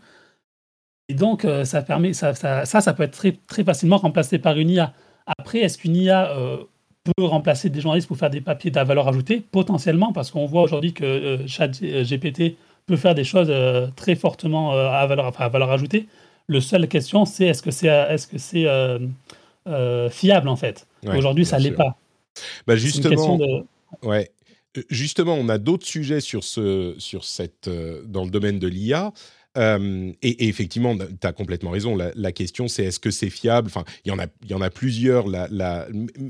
[1.10, 4.58] Et donc, euh, ça permet, ça, ça, ça, peut être très, très facilement remplacé par
[4.58, 4.94] une IA.
[5.26, 6.58] Après, est-ce qu'une IA euh,
[7.04, 9.42] peut remplacer des journalistes pour faire des papiers de valeur ajoutée?
[9.52, 13.54] Potentiellement, parce qu'on voit aujourd'hui que ChatGPT peut faire des choses
[13.96, 16.08] très fortement à valeur, à valeur ajoutée.
[16.48, 19.00] Le seule question, c'est est-ce que c'est est -ce c'est euh,
[19.68, 20.88] euh, fiable en fait?
[21.06, 21.98] Aujourd'hui, ça ne l'est pas.
[22.66, 23.38] Bah justement,
[24.04, 24.32] ouais.
[24.78, 27.70] Euh, justement, on a d'autres sujets sur ce, sur cette,
[28.06, 29.12] dans le domaine de l'IA.
[29.56, 31.96] Et, effectivement, tu as complètement raison.
[31.96, 33.68] La, question, c'est est-ce que c'est fiable?
[33.68, 34.10] Enfin, il
[34.50, 35.26] y en a, plusieurs.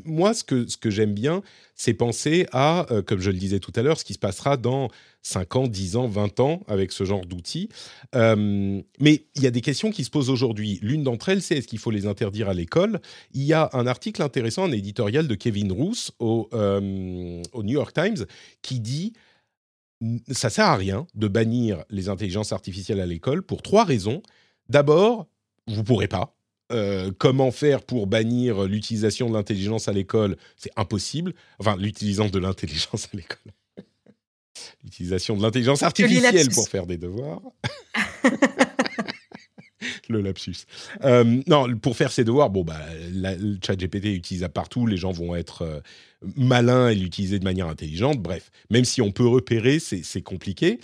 [0.05, 1.41] Moi, ce que, j'aime bien,
[1.75, 4.89] c'est penser à, comme je le disais tout à l'heure, ce qui se passera dans
[5.27, 7.69] 5 ans, 10 ans, 20 ans avec ce genre d'outils.
[8.15, 10.79] Euh, mais il y a des questions qui se posent aujourd'hui.
[10.81, 13.01] L'une d'entre elles, c'est est-ce qu'il faut les interdire à l'école?
[13.33, 17.93] Il y a un article intéressant, un éditorial de Kevin Roos euh, au New York
[17.93, 18.25] Times
[18.61, 19.13] qui dit
[20.31, 24.21] ça sert à rien de bannir les intelligences artificielles à l'école pour trois raisons.
[24.69, 25.27] D'abord,
[25.67, 26.35] vous pourrez pas.
[26.71, 30.37] Euh, comment faire pour bannir l'utilisation de l'intelligence à l'école?
[30.57, 31.33] C'est impossible.
[31.59, 33.53] Enfin, l'utilisation de l'intelligence à l'école
[34.83, 37.41] l'utilisation de l'intelligence artificielle pour faire des devoirs.
[40.09, 40.65] le lapsus.
[41.03, 44.97] Euh, non, pour faire ses devoirs, bon, bah, le chat GPT est utilisable partout, les
[44.97, 45.79] gens vont être euh,
[46.35, 48.19] malins et l'utiliser de manière intelligente.
[48.19, 50.79] Bref, même si on peut repérer, c'est compliqué.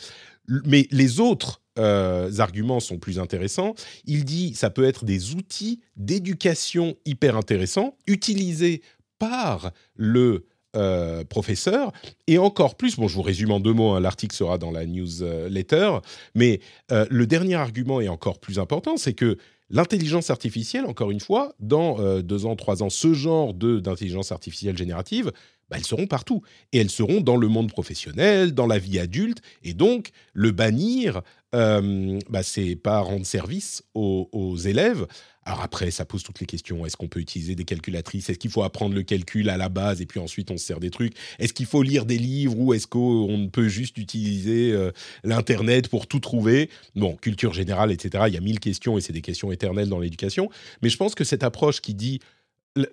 [0.65, 3.75] Mais les autres euh, arguments sont plus intéressants.
[4.05, 8.81] Il dit ça peut être des outils d'éducation hyper intéressants, utilisés
[9.17, 11.91] par le euh, professeur.
[12.25, 14.85] Et encore plus, bon, je vous résume en deux mots, hein, l'article sera dans la
[14.87, 15.99] newsletter,
[16.33, 19.37] mais euh, le dernier argument est encore plus important, c'est que
[19.69, 24.77] l'intelligence artificielle, encore une fois, dans euh, deux ans, trois ans, ce genre d'intelligence artificielle
[24.77, 25.31] générative,
[25.69, 26.41] bah, elles seront partout.
[26.71, 29.41] Et elles seront dans le monde professionnel, dans la vie adulte.
[29.63, 31.21] Et donc, le bannir,
[31.51, 35.05] bah, c'est pas rendre service aux, aux élèves.
[35.45, 36.85] Alors après, ça pose toutes les questions.
[36.85, 38.29] Est-ce qu'on peut utiliser des calculatrices?
[38.29, 40.79] Est-ce qu'il faut apprendre le calcul à la base et puis ensuite on se sert
[40.79, 41.13] des trucs?
[41.39, 44.91] Est-ce qu'il faut lire des livres ou est-ce qu'on peut juste utiliser euh,
[45.23, 46.69] l'Internet pour tout trouver?
[46.95, 48.25] Bon, culture générale, etc.
[48.27, 50.49] Il y a mille questions et c'est des questions éternelles dans l'éducation.
[50.81, 52.19] Mais je pense que cette approche qui dit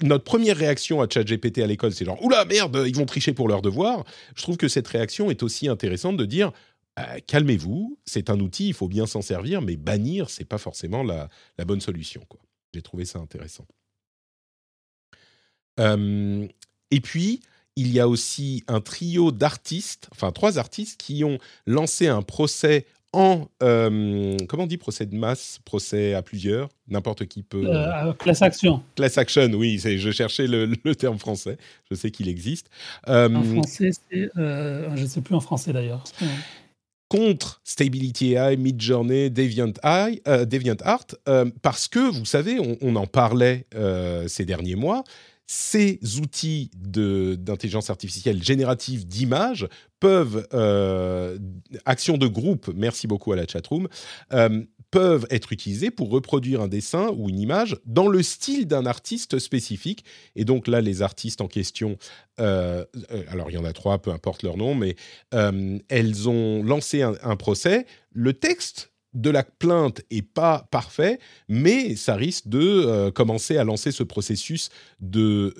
[0.02, 3.48] notre première réaction à ChatGPT à l'école, c'est genre oula merde, ils vont tricher pour
[3.48, 4.04] leurs devoirs.
[4.36, 6.52] Je trouve que cette réaction est aussi intéressante de dire
[6.98, 11.02] euh, calmez-vous, c'est un outil, il faut bien s'en servir, mais bannir, c'est pas forcément
[11.02, 11.28] la,
[11.64, 12.22] bonne solution.
[12.74, 13.66] J'ai trouvé ça intéressant.
[15.78, 16.46] Euh,
[16.90, 17.40] et puis,
[17.76, 22.86] il y a aussi un trio d'artistes, enfin trois artistes, qui ont lancé un procès
[23.12, 27.64] en euh, comment on dit procès de masse, procès à plusieurs, n'importe qui peut.
[27.66, 28.82] Euh, class action.
[28.94, 31.58] Class action, oui, je cherchais le, terme français.
[31.90, 32.68] Je sais qu'il existe.
[33.08, 36.04] Euh, en français, c'est, je ne sais plus en français d'ailleurs.
[37.08, 41.06] Contre Stability AI, Midjourney, Deviant, AI, DeviantArt,
[41.62, 43.66] parce que vous savez, on, on en parlait
[44.28, 45.02] ces derniers mois
[45.52, 49.66] ces outils d'intelligence artificielle générative d'images
[49.98, 53.88] peuvent, euh, de groupe, merci beaucoup à la chatroom,
[54.32, 58.86] euh, peuvent être utilisés pour reproduire un dessin ou une image dans le style d'un
[58.86, 60.04] artiste spécifique.
[60.36, 61.98] Et donc là, les artistes en question,
[62.38, 62.84] euh,
[63.26, 64.94] alors il y en a trois, peu importe leur nom, mais
[65.32, 67.86] elles ont lancé un procès.
[68.12, 71.18] Le texte de la plainte est pas parfait,
[71.48, 74.70] mais ça risque de euh, commencer à lancer ce processus
[75.00, 75.54] de,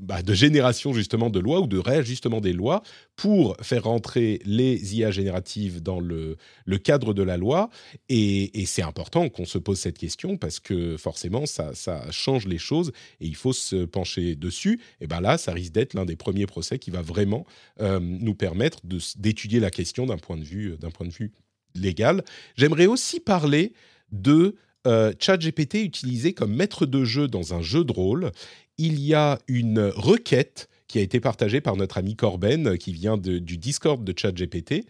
[0.00, 2.82] bah, de génération justement de lois ou de réajustement des lois
[3.16, 6.36] pour faire rentrer les IA génératives dans le,
[6.82, 7.70] cadre de la loi.
[8.08, 11.72] Et, c'est important qu'on se pose cette question parce que forcément, ça,
[12.10, 14.80] change les choses et il faut se pencher dessus.
[15.00, 17.46] Et bien là, ça risque d'être l'un des premiers procès qui va vraiment
[17.80, 18.80] euh, nous permettre
[19.16, 21.30] d'étudier la question d'un point de vue, d'un point de vue
[21.74, 22.24] légal.
[22.56, 23.72] J'aimerais aussi parler
[24.12, 24.56] de
[24.86, 28.32] euh, ChatGPT utilisé comme maître de jeu dans un jeu de rôle.
[28.78, 33.16] Il y a une requête qui a été partagée par notre ami Corben, qui vient
[33.16, 34.86] du Discord de ChatGPT,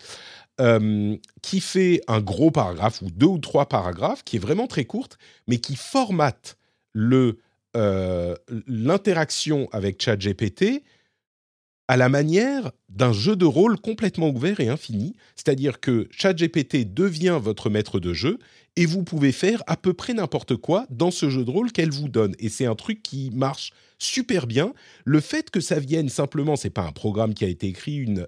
[0.61, 4.85] euh, qui fait un gros paragraphe ou deux ou trois paragraphes, qui est vraiment très
[4.85, 6.59] courte, mais qui formate
[7.77, 8.35] euh,
[8.67, 10.83] l'interaction avec ChatGPT
[11.89, 17.39] à la manière d'un jeu de rôle complètement ouvert et infini, c'est-à-dire que ChatGPT devient
[17.43, 18.39] votre maître de jeu
[18.77, 21.91] et vous pouvez faire à peu près n'importe quoi dans ce jeu de rôle qu'elle
[21.91, 22.35] vous donne.
[22.39, 24.73] Et c'est un truc qui marche super bien.
[25.05, 28.27] Le fait que ça vienne simplement, c'est pas un programme qui a été écrit, une,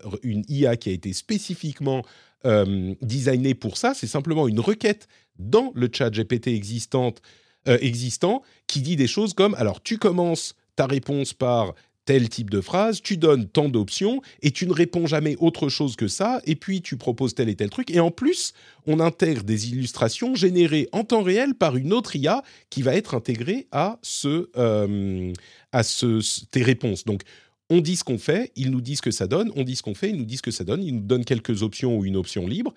[0.48, 2.04] IA qui a été spécifiquement
[2.44, 8.96] euh, designée pour ça, c'est simplement une requête dans le ChatGPT euh, existant qui dit
[8.96, 11.74] des choses comme alors tu commences ta réponse par
[12.06, 15.96] tel type de phrase, tu donnes tant d'options et tu ne réponds jamais autre chose
[15.96, 17.90] que ça, et puis tu proposes tel et tel truc.
[17.90, 18.54] Et en plus,
[18.86, 23.14] on intègre des illustrations générées en temps réel par une autre IA qui va être
[23.14, 25.32] intégrée à, ce, euh,
[25.72, 27.04] à ce, tes réponses.
[27.04, 27.22] Donc,
[27.68, 29.82] on dit ce qu'on fait, ils nous disent ce que ça donne, on dit ce
[29.82, 32.04] qu'on fait, ils nous disent ce que ça donne, ils nous donnent quelques options ou
[32.04, 32.72] une option libre.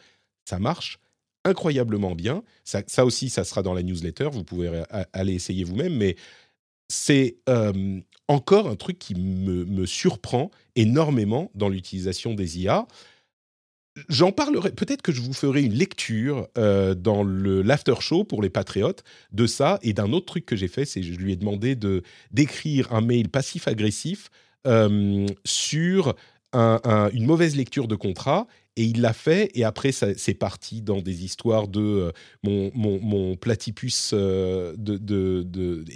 [0.45, 0.99] Ça marche
[1.45, 2.43] incroyablement bien.
[2.63, 6.15] Ça, aussi, ça sera dans la newsletter, vous pouvez aller essayer vous-même, mais
[6.89, 12.87] c'est euh, encore un truc qui me, surprend énormément dans l'utilisation des IA.
[14.07, 18.49] J'en parlerai, peut-être que je vous ferai une lecture euh, dans l'after show pour les
[18.49, 21.75] patriotes de ça et d'un autre truc que j'ai fait, c'est je lui ai demandé
[21.75, 24.29] de d'écrire un mail passif-agressif
[24.67, 26.15] euh, sur
[26.53, 28.47] une mauvaise lecture de contrat
[28.79, 32.11] et il l'a fait, et après, c'est parti dans des histoires de euh,
[32.43, 34.73] mon, platypus euh,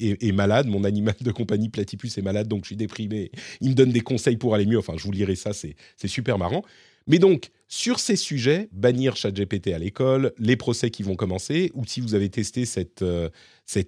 [0.01, 3.31] est, malade, mon animal de compagnie platypus est malade, donc je suis déprimé.
[3.61, 4.77] Il me donne des conseils pour aller mieux.
[4.77, 6.61] Enfin, je vous lirai ça, c'est super marrant.
[7.07, 11.85] Mais donc, sur ces sujets, bannir ChatGPT à l'école, les procès qui vont commencer, ou
[11.85, 13.29] si vous avez testé cette, euh,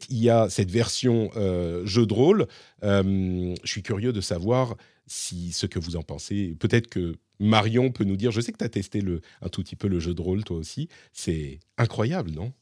[0.09, 1.31] IA, cette version
[1.83, 2.47] jeu de rôle,
[2.81, 4.77] je suis curieux de savoir
[5.07, 6.55] si ce que vous en pensez.
[6.59, 9.03] Peut-être que Marion peut nous dire, je sais que tu as testé
[9.41, 12.53] un tout petit peu le jeu de rôle toi aussi, c'est incroyable, non?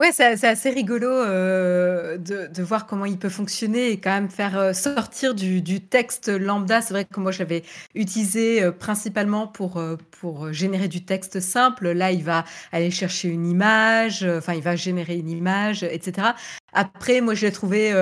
[0.00, 4.58] Ouais, c'est assez rigolo euh, de, voir comment il peut fonctionner et quand même faire
[4.58, 6.82] euh, sortir du, texte lambda.
[6.82, 7.62] C'est vrai que moi, je l'avais
[7.94, 9.80] utilisé euh, principalement pour,
[10.20, 11.92] pour générer du texte simple.
[11.92, 16.28] Là, il va aller chercher une image, enfin, il va générer une image, etc.
[16.72, 17.92] Après, moi, je l'ai trouvé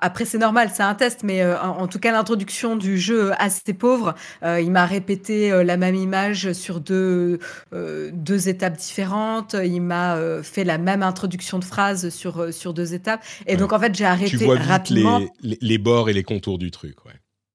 [0.00, 3.74] après, c'est normal, c'est un test, mais euh, en, tout cas, l'introduction du jeu assez
[3.74, 4.14] pauvre.
[4.42, 7.38] Euh, il m'a répété euh, la même image sur deux,
[7.72, 9.54] deux étapes différentes.
[9.62, 13.22] Il m'a fait la même introduction de phrase sur, sur deux étapes.
[13.46, 15.20] Et donc, en fait, j'ai arrêté tu vois rapidement.
[15.42, 17.12] Les, les, bords et les contours du truc, ouais.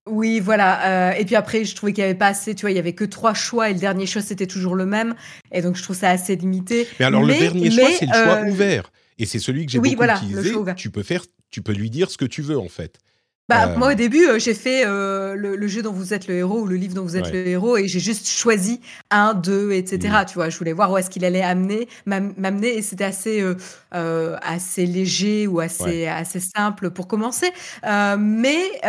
[0.07, 1.17] Oui, voilà.
[1.19, 2.93] et puis après, je trouvais qu'il n'y avait pas assez, tu vois, il y avait
[2.93, 5.15] que trois choix et le dernier choix, c'était toujours le même.
[5.51, 6.87] Et donc, je trouve ça assez limité.
[6.99, 8.91] Mais alors, le dernier choix, c'est le choix ouvert.
[9.17, 10.53] Et c'est celui que j'ai beaucoup utilisé.
[10.75, 12.99] Tu peux faire tu peux lui dire ce que tu veux en fait.
[13.47, 13.77] Bah, euh.
[13.77, 16.65] moi, au début, euh, j'ai fait euh, le, jeu dont vous êtes le héros ou
[16.65, 20.09] le livre dont vous êtes le héros et j'ai juste choisi un, deux, etc.
[20.09, 20.25] Mmh.
[20.25, 23.41] Tu vois, je voulais voir où est-ce qu'il allait amener, m'amener et c'était assez,
[23.91, 27.51] assez léger ou assez, assez simple pour commencer.
[27.83, 28.81] mais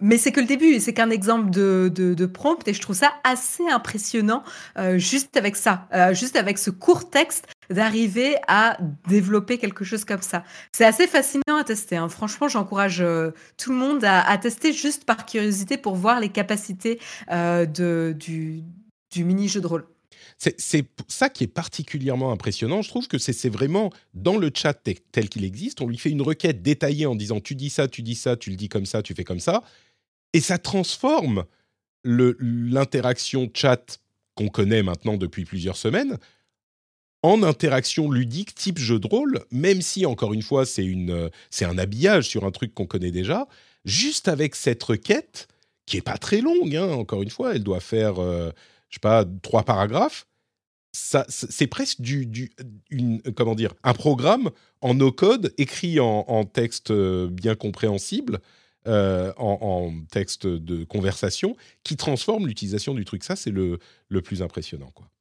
[0.00, 2.80] mais c'est que le début et c'est qu'un exemple de, de, de, prompt et je
[2.80, 4.42] trouve ça assez impressionnant
[4.96, 10.44] juste avec ça, juste avec ce court texte d'arriver à développer quelque chose comme ça.
[10.72, 11.96] C'est assez fascinant à tester.
[11.96, 12.08] Hein.
[12.08, 17.00] Franchement, j'encourage euh, tout le monde à, tester juste par curiosité pour voir les capacités
[17.30, 18.62] euh, du,
[19.16, 19.86] mini-jeu de rôle.
[20.38, 22.82] C'est ça qui est particulièrement impressionnant.
[22.82, 24.74] Je trouve que c'est vraiment dans le chat
[25.12, 25.80] tel qu'il existe.
[25.80, 28.50] On lui fait une requête détaillée en disant tu dis ça, tu dis ça, tu
[28.50, 29.62] le dis comme ça, tu fais comme ça.
[30.32, 31.44] Et ça transforme
[32.04, 34.00] l'interaction chat
[34.34, 36.18] qu'on connaît maintenant depuis plusieurs semaines
[37.22, 41.64] en interaction ludique type jeu de rôle, même si, encore une fois, c'est, une, c'est
[41.64, 43.46] un habillage sur un truc qu'on connaît déjà,
[43.84, 45.48] juste avec cette requête,
[45.86, 48.50] qui est pas très longue, hein, encore une fois, elle doit faire, euh,
[48.88, 50.26] je sais pas, trois paragraphes,
[50.92, 52.50] ça, c'est presque du,
[52.90, 54.50] une, comment dire, un programme
[54.82, 58.40] en no-code écrit en, texte euh, bien compréhensible,
[58.86, 63.24] euh, en, texte de conversation, qui transforme l'utilisation du truc.
[63.24, 65.11] Ça, c'est le, le plus impressionnant, quoi.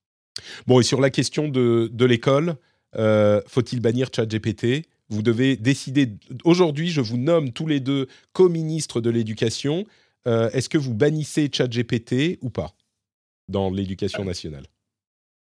[0.67, 2.55] Bon, et sur la question de, de l'école,
[2.95, 4.87] euh, faut-il bannir ChatGPT?
[5.09, 6.13] Vous devez décider.
[6.45, 9.85] Aujourd'hui, je vous nomme tous les deux co-ministres de l'éducation.
[10.27, 12.73] Euh, est-ce que vous bannissez ChatGPT ou pas
[13.49, 14.65] dans l'éducation nationale?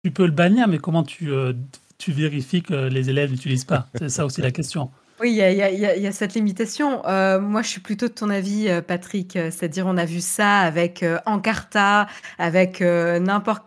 [0.05, 1.53] Tu peux le bannir, mais comment tu, euh,
[1.99, 3.88] tu vérifies que les élèves n'utilisent pas?
[3.99, 4.90] C'est ça aussi la question.
[5.18, 7.07] Oui, il y a, cette limitation.
[7.07, 9.35] Euh, moi, je suis plutôt de ton avis, euh, Patrick.
[9.37, 12.07] Euh, c'est-à-dire, on a vu ça avec Encarta,
[12.38, 13.66] avec n'importe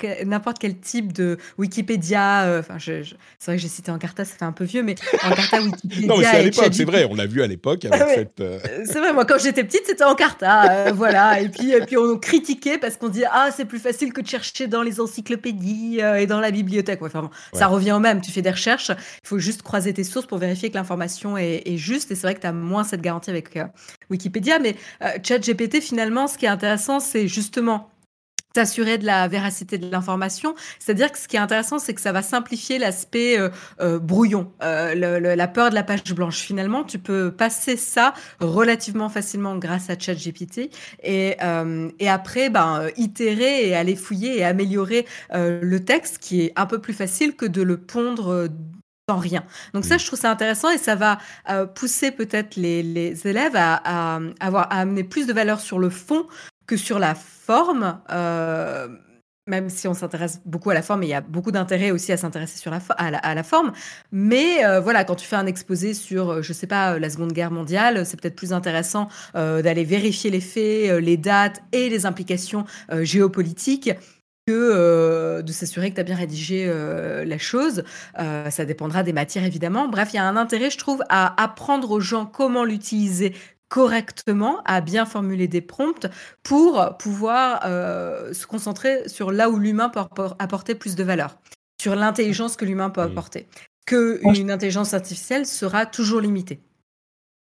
[0.59, 2.59] quel, type de Wikipédia.
[2.59, 3.01] Enfin, c'est
[3.45, 6.07] vrai que j'ai cité Encarta, ça fait un peu vieux, mais Encarta, Wikipédia.
[6.07, 7.97] non, mais c'est à l'époque, c'est vrai, on l'a vu à l'époque ah
[8.85, 10.91] C'est vrai, moi, quand j'étais petite, c'était Encarta.
[10.93, 11.41] voilà.
[11.41, 14.27] Et puis, et puis, on critiquait parce qu'on dit Ah, c'est plus facile que de
[14.27, 17.01] chercher dans les encyclopédies et dans la bibliothèque.
[17.01, 18.21] Enfin, Ça revient au même.
[18.21, 21.78] Tu fais des recherches, il faut juste croiser tes sources pour vérifier que l'information est,
[21.78, 22.12] juste.
[22.12, 23.65] Et c'est vrai que tu as moins cette garantie avec euh,
[24.10, 24.60] Wikipédia.
[24.60, 27.89] Mais euh, ChatGPT, finalement, ce qui est intéressant, c'est justement
[28.52, 30.56] t'assurer de la véracité de l'information.
[30.80, 35.47] C'est-à-dire que ce qui est intéressant, c'est que ça va simplifier l'aspect euh, brouillon, la
[35.47, 36.39] peur de la page blanche.
[36.39, 40.71] Finalement, tu peux passer ça relativement facilement grâce à ChatGPT
[41.04, 41.38] et,
[41.99, 46.80] et après, ben, itérer et aller fouiller et améliorer le texte, qui est un peu
[46.80, 48.49] plus facile que de le pondre
[49.17, 49.43] rien.
[49.73, 49.99] Donc ça, mm.
[49.99, 51.17] je trouve ça intéressant et ça va
[51.49, 56.27] euh, pousser peut-être les, élèves à, avoir, à amener plus de valeur sur le fond
[56.67, 57.99] que sur la forme.
[58.11, 58.87] Euh,
[59.47, 62.17] même si on s'intéresse beaucoup à la forme, il y a beaucoup d'intérêt aussi à
[62.17, 63.71] s'intéresser sur la, à, la, forme.
[64.11, 67.49] Mais euh, voilà, quand tu fais un exposé sur, je sais pas, la Seconde Guerre
[67.49, 72.65] mondiale, c'est peut-être plus intéressant d'aller vérifier les faits, les dates et les implications
[73.01, 73.89] géopolitiques
[74.51, 77.83] euh, de s'assurer que tu as bien rédigé euh, la chose.
[78.19, 79.88] Euh, ça dépendra des matières, évidemment.
[79.88, 83.35] Bref, il y a un intérêt, je trouve, à apprendre aux gens comment l'utiliser
[83.67, 86.07] correctement, à bien formuler des prompts
[86.41, 90.01] pour pouvoir se concentrer sur là où l'humain peut
[90.39, 91.38] apporter plus de valeur,
[91.79, 93.12] sur l'intelligence que l'humain peut mmh.
[93.12, 93.47] apporter.
[93.85, 96.62] Que une intelligence artificielle sera toujours limitée.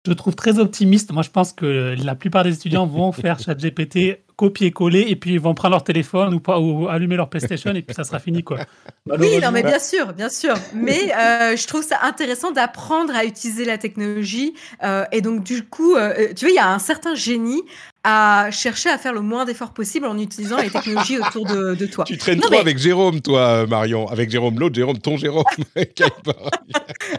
[0.06, 1.14] Je trouve très optimiste.
[1.14, 5.40] Moi, je pense que la plupart des étudiants vont faire ChatGPT copier-coller et puis ils
[5.40, 8.44] vont prendre leur téléphone ou, pas, ou allumer leur PlayStation et puis ça sera fini
[8.44, 8.60] quoi.
[9.06, 10.54] Oui, non mais bien sûr, bien sûr.
[10.74, 15.66] Mais euh, je trouve ça intéressant d'apprendre à utiliser la technologie euh, et donc du
[15.66, 17.64] coup, euh, tu vois, il y a un certain génie
[18.06, 21.86] à chercher à faire le moins d'efforts possible en utilisant les technologies autour de, de
[21.86, 22.04] toi.
[22.04, 24.10] Tu traînes trop avec Jérôme, toi, Marion.
[24.10, 25.46] Avec Jérôme, l'autre Jérôme, ton Jérôme.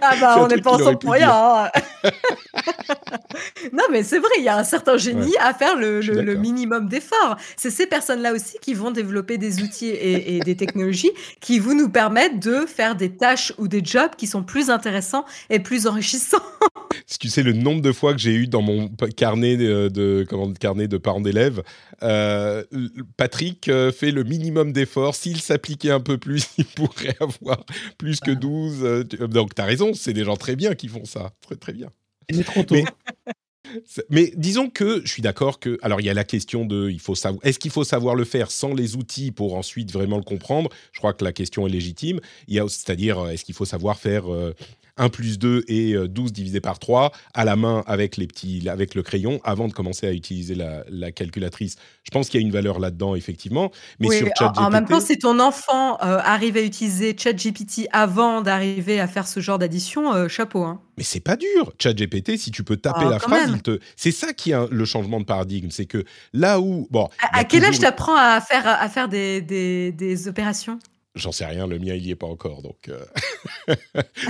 [0.03, 1.31] ah bah, on n'est pas ensemble pour rien.
[1.33, 1.71] Hein.
[3.73, 6.87] non, mais c'est vrai, il y a un certain génie à faire le, le minimum
[6.89, 7.04] d'efforts
[7.57, 11.89] c'est ces personnes-là aussi qui vont développer des outils et, des technologies qui vont nous
[11.89, 16.43] permettre de faire des tâches ou des jobs qui sont plus intéressants et plus enrichissants.
[17.07, 20.53] si tu sais le nombre de fois que j'ai eu dans mon carnet de, comment,
[20.53, 21.63] carnet de parents d'élèves,
[22.03, 22.65] euh,
[23.17, 25.15] Patrick euh, fait le minimum d'efforts.
[25.15, 27.65] S'il s'appliquait un peu plus, il pourrait avoir
[27.99, 28.81] plus que 12.
[28.83, 31.33] Euh, donc tu as raison, c'est des gens très bien qui font ça.
[31.41, 31.91] Très très bien.
[32.31, 32.75] Il est trop tôt.
[32.75, 32.85] Mais
[34.11, 37.45] disons que je suis d'accord que alors il y a la question de faut savoir
[37.45, 40.71] est-ce qu'il faut savoir le faire sans les outils pour ensuite vraiment le comprendre?
[40.93, 42.21] Je crois que la question est légitime.
[42.49, 44.55] C'est-à-dire est-ce qu'il faut savoir faire euh,
[44.97, 48.95] 1 plus 2 et 12 divisé par 3 à la main avec, les petits, avec
[48.95, 51.77] le crayon avant de commencer à utiliser la, calculatrice.
[52.05, 53.71] Je pense qu'il y a une valeur là-dedans, effectivement.
[53.99, 54.59] Mais sur ChatGPT...
[54.59, 59.41] En, même temps, si ton enfant arrive à utiliser ChatGPT avant d'arriver à faire ce
[59.41, 60.63] genre d'addition, chapeau.
[60.63, 60.81] Hein.
[60.97, 61.73] Mais c'est pas dur.
[61.79, 63.81] ChatGPT, si tu peux taper ah, la phrase, il te...
[63.97, 65.71] c'est ça qui est le changement de paradigme.
[65.71, 66.87] C'est que là où.
[66.91, 70.79] Bon, à, quel âge tu apprends à faire, à faire des, des, des opérations?
[71.15, 72.89] J'en sais rien, le mien il y est pas encore donc.
[72.89, 73.05] Euh.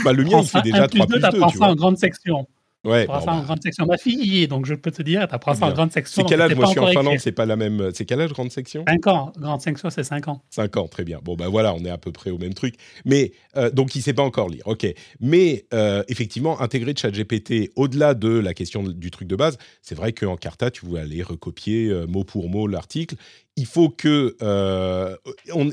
[0.04, 2.46] bah, le mien il fait déjà 3 plus 2, tu ça en grande section.
[2.84, 3.86] Ouais, ça en grande section.
[3.86, 6.22] Ma fille y est, donc je peux te dire, tu apprends ça en grande section.
[6.22, 7.90] C'est quel âge Moi je suis en Finlande, c'est pas la même.
[7.94, 8.84] C'est quel âge grande section?
[8.86, 9.32] 5 ans.
[9.38, 10.42] Grande section, c'est 5 ans.
[10.50, 11.20] 5 ans, très bien.
[11.22, 12.74] Bon, ben voilà, on est à peu près au même truc.
[13.04, 14.86] Mais euh, donc il sait pas encore lire, ok.
[15.20, 20.12] Mais euh, effectivement, intégrer ChatGPT au-delà de la question du truc de base, c'est vrai
[20.12, 23.16] qu'en Carta, tu voulais aller recopier mot pour mot l'article
[23.56, 25.16] il faut que euh,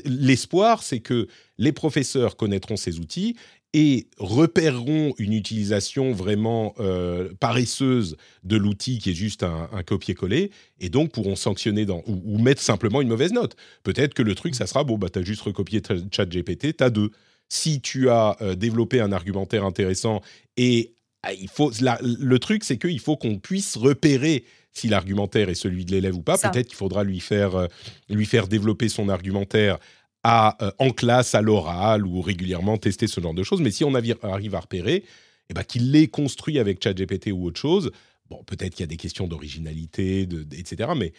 [0.04, 1.26] l'espoir, c'est que
[1.58, 3.36] les professeurs connaîtront ces outils
[3.74, 10.88] et repéreront une utilisation vraiment euh, paresseuse de l'outil qui est juste un, copier-coller, et
[10.90, 13.56] donc pourront sanctionner dans, ou, mettre simplement une mauvaise note.
[13.82, 15.80] Peut-être que le truc, ça sera, bon, bah, tu as juste recopié
[16.10, 17.10] ChatGPT, tu as deux.
[17.48, 20.20] Si tu as euh, développé un argumentaire intéressant,
[20.56, 25.54] et ah, il faut, le truc, c'est qu'il faut qu'on puisse repérer si l'argumentaire est
[25.54, 26.38] celui de l'élève ou pas.
[26.38, 27.66] Peut-être qu'il faudra lui faire, euh,
[28.08, 29.78] lui faire développer son argumentaire
[30.22, 33.60] à, euh, en classe, à l'oral ou régulièrement tester ce genre de choses.
[33.60, 35.04] Mais si on arrive à repérer,
[35.48, 37.90] eh ben, qu'il l'ait construit avec ChatGPT ou autre chose,
[38.30, 40.92] bon, peut-être qu'il y a des questions d'originalité, etc.
[40.96, 41.12] Mais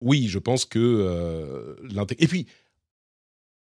[0.00, 1.74] oui, je pense que euh,
[2.18, 2.46] Et puis,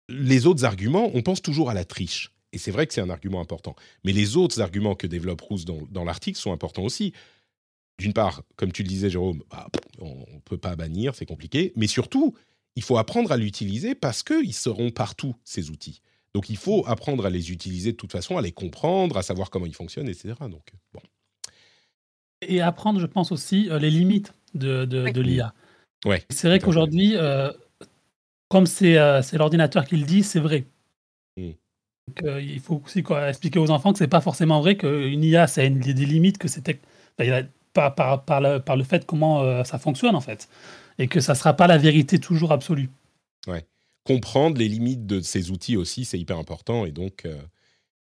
[0.09, 2.33] les autres arguments, on pense toujours à la triche.
[2.53, 3.75] Et c'est vrai que c'est un argument important.
[4.05, 7.13] Mais les autres arguments que développe Rousse dans, dans l'article sont importants aussi
[7.99, 11.73] d'une part, comme tu le disais, Jérôme, bah, on ne peut pas bannir, c'est compliqué.
[11.77, 12.35] Mais surtout,
[12.77, 16.03] il faut apprendre à l'utiliser parce qu'ils seront partout, ces outils.
[16.35, 19.51] Donc il faut apprendre à les utiliser de toute façon, à les comprendre, à savoir
[19.51, 20.35] comment ils fonctionnent, etc.
[20.41, 21.01] Donc, bon.
[22.43, 25.55] Et apprendre, je pense aussi, euh, les limites de, de, l'IA.
[26.05, 27.51] Ouais, c'est vrai qu'aujourd'hui, euh,
[28.49, 30.67] comme euh, c'est l'ordinateur qui le dit, c'est vrai.
[31.39, 31.53] Hmm.
[32.41, 35.69] il faut aussi expliquer aux enfants que c'est pas forcément vrai qu'une IA, ça a
[35.69, 36.79] des limites, que c'était
[37.73, 40.49] par, par, le, par le fait comment euh, ça fonctionne en fait.
[40.99, 42.91] Et que ça ne sera pas la vérité toujours absolue.
[43.47, 43.67] Ouais.
[44.05, 46.87] Comprendre les limites de ces outils aussi, c'est hyper important.
[46.87, 47.41] Et donc, euh,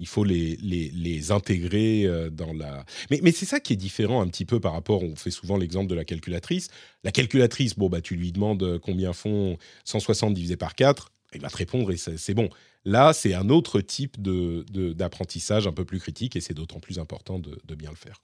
[0.01, 2.85] il faut les, les, intégrer euh, dans la...
[3.11, 5.89] Mais, c'est ça qui est différent un petit peu par rapport, on fait souvent l'exemple
[5.89, 6.69] de la calculatrice.
[7.05, 11.49] La calculatrice, bon, bah, tu lui demandes combien font 160 divisé par 4, il va
[11.49, 12.49] te répondre et c'est bon.
[12.85, 16.99] Là, c'est un autre type d'apprentissage de, un peu plus critique et c'est d'autant plus
[16.99, 18.21] important de, de, bien le faire.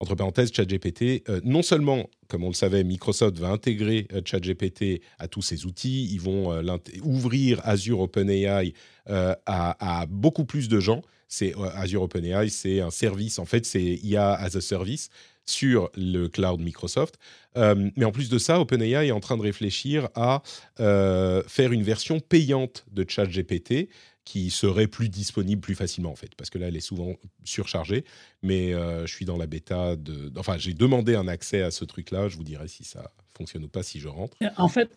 [0.00, 5.02] Entre parenthèses, ChatGPT, euh, non seulement, comme on le savait, Microsoft va intégrer euh, ChatGPT
[5.18, 8.74] à tous ses outils, ils vont euh, ouvrir Azure OpenAI
[9.06, 11.02] à, beaucoup plus de gens.
[11.28, 15.08] C'est Azure OpenAI, c'est un service, en fait, c'est IA as a service
[15.46, 17.18] sur le cloud Microsoft.
[17.56, 20.42] mais en plus de ça, OpenAI est en train de réfléchir à
[20.76, 23.88] faire une version payante de ChatGPT
[24.28, 27.14] qui serait plus disponible plus facilement en fait, parce que là elle est souvent
[27.44, 28.04] surchargée.
[28.42, 31.86] Mais euh, je suis dans la bêta de, enfin j'ai demandé un accès à ce
[31.86, 32.28] truc-là.
[32.28, 34.36] Je vous dirai si ça fonctionne ou pas si je rentre.
[34.58, 34.90] En fait,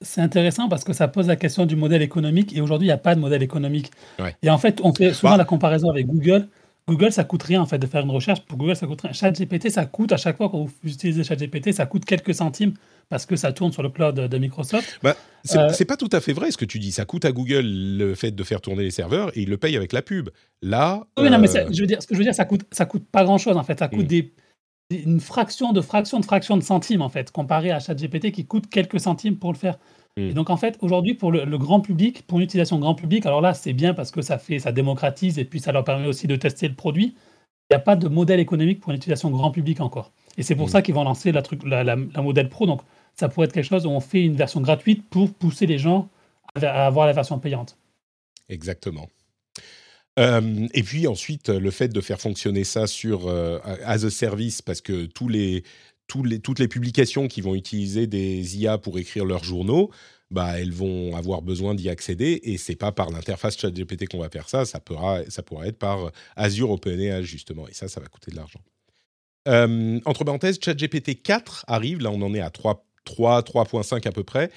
[0.00, 2.94] c'est intéressant parce que ça pose la question du modèle économique et aujourd'hui il n'y
[2.94, 3.92] a pas de modèle économique.
[4.42, 6.48] Et en fait, on fait souvent bah la comparaison avec Google.
[6.88, 8.40] Google, ça coûte rien en fait de faire une recherche.
[8.44, 9.12] Pour Google, ça coûte rien.
[9.12, 12.74] ChatGPT, ça coûte à chaque fois que vous utilisez ChatGPT, ça coûte quelques centimes
[13.08, 14.98] parce que ça tourne sur le cloud de Microsoft.
[15.02, 15.16] Bah,
[15.54, 16.90] euh, c'est pas tout à fait vrai ce que tu dis.
[16.90, 19.76] Ça coûte à Google le fait de faire tourner les serveurs et ils le payent
[19.76, 20.30] avec la pub.
[20.60, 21.06] Là.
[21.18, 22.84] Oui, non, mais euh, je veux dire, ce que je veux dire, ça coûte, ça
[22.84, 23.78] coûte pas grand chose en fait.
[23.78, 24.32] Ça coûte des,
[24.90, 28.68] une fraction de fraction de fraction de centimes en fait, comparé à ChatGPT qui coûte
[28.68, 29.78] quelques centimes pour le faire.
[30.16, 30.30] Hmm.
[30.30, 33.40] Et donc en fait, aujourd'hui, pour le, grand public, pour une utilisation grand public, alors
[33.40, 36.26] là, c'est bien parce que ça fait, ça démocratise et puis ça leur permet aussi
[36.26, 37.14] de tester le produit.
[37.70, 40.12] Il n'y a pas de modèle économique pour une utilisation grand public encore.
[40.36, 40.70] Et c'est pour hmm.
[40.70, 42.66] ça qu'ils vont lancer la, truc, la, la, la modèle pro.
[42.66, 42.82] Donc
[43.14, 46.08] ça pourrait être quelque chose où on fait une version gratuite pour pousser les gens
[46.54, 47.76] à avoir la version payante.
[48.48, 49.08] Exactement.
[50.18, 54.60] Euh, et puis ensuite, le fait de faire fonctionner ça sur euh, as a service,
[54.60, 55.64] parce que tous les,
[56.42, 59.90] toutes les publications qui vont utiliser des IA pour écrire leurs journaux,
[60.32, 64.30] bah, elles vont avoir besoin d'y accéder et c'est pas par l'interface ChatGPT qu'on va
[64.30, 68.36] faire ça, ça pourra, être par Azure OpenAI justement et ça, ça va coûter de
[68.36, 68.60] l'argent.
[69.48, 74.12] Euh, entre parenthèses, ChatGPT 4 arrive, là on en est à 3 3, 3.5 à
[74.12, 74.50] peu près.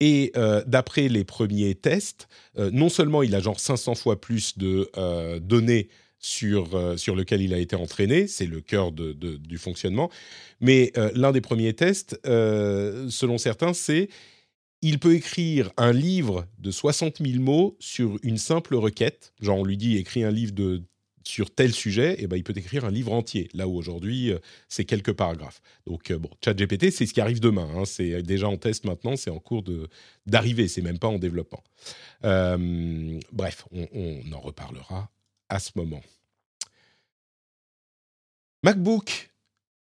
[0.00, 2.26] Et euh, d'après les premiers tests,
[2.58, 4.90] euh, non seulement il a genre 500 fois plus de
[5.38, 5.88] données
[6.20, 10.10] sur, sur lequel il a été entraîné, c'est le cœur de, du fonctionnement,
[10.60, 14.08] mais l'un des premiers tests, selon certains, c'est
[14.82, 19.32] il peut écrire un livre de 60 000 mots sur une simple requête.
[19.40, 20.82] Genre, on lui dit écris un livre de
[21.22, 23.48] sur tel sujet, et eh ben, il peut écrire un livre entier.
[23.54, 24.38] Là où aujourd'hui, euh,
[24.68, 25.60] c'est quelques paragraphes.
[25.86, 27.68] Donc, euh, bon, ChatGPT, c'est ce qui arrive demain.
[27.76, 27.84] Hein.
[27.84, 29.62] C'est déjà en test maintenant, c'est en cours
[30.26, 31.62] d'arriver, c'est même pas en développement.
[32.24, 35.10] Euh, bref, on, en reparlera
[35.50, 36.00] à ce moment.
[38.62, 39.30] MacBook.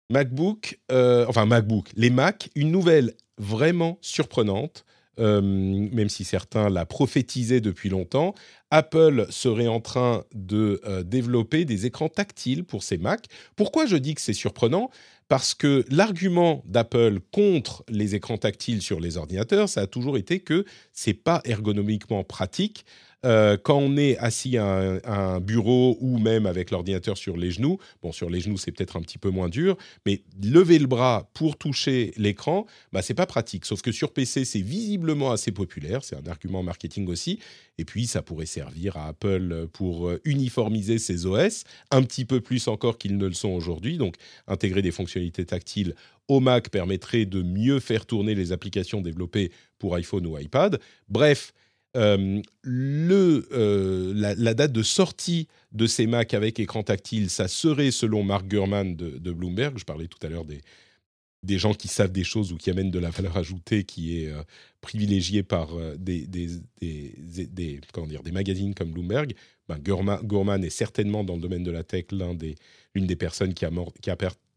[0.09, 4.85] MacBook, enfin MacBook, les Mac, une nouvelle vraiment surprenante.
[5.17, 8.35] même si certains la prophétisaient depuis longtemps,
[8.71, 13.27] Apple serait en train de euh, développer des écrans tactiles pour ses Mac.
[13.55, 14.89] Pourquoi je dis que c'est surprenant?
[15.27, 20.39] Parce que l'argument d'Apple contre les écrans tactiles sur les ordinateurs, ça a toujours été
[20.39, 22.85] que c'est pas ergonomiquement pratique
[23.25, 27.77] euh, quand on est assis à un, bureau ou même avec l'ordinateur sur les genoux,
[28.01, 31.29] bon, sur les genoux, c'est peut-être un petit peu moins dur, mais lever le bras
[31.33, 33.65] pour toucher l'écran, bah, c'est pas pratique.
[33.65, 37.39] Sauf que sur PC, c'est visiblement assez populaire, c'est un argument marketing aussi.
[37.77, 42.39] Et puis, ça pourrait servir à Apple pour euh, uniformiser ses OS, un petit peu
[42.39, 43.97] plus encore qu'ils ne le sont aujourd'hui.
[43.97, 44.15] Donc,
[44.47, 45.95] intégrer des fonctionnalités tactiles
[46.27, 50.79] au Mac permettrait de mieux faire tourner les applications développées pour iPhone ou iPad.
[51.09, 51.53] Bref,
[51.95, 57.91] euh, le, euh, la, date de sortie de ces Mac avec écran tactile, ça serait
[57.91, 59.77] selon Mark Gurman de, Bloomberg.
[59.77, 62.97] Je parlais tout à l'heure des, gens qui savent des choses ou qui amènent de
[62.97, 64.41] la valeur ajoutée qui est euh,
[64.81, 66.27] privilégiée par des,
[68.31, 69.35] magazines comme Bloomberg.
[69.69, 72.55] Ben, Gurman, est certainement dans le domaine de la tech l'une des,
[72.95, 73.71] des personnes qui, a,
[74.01, 74.09] qui,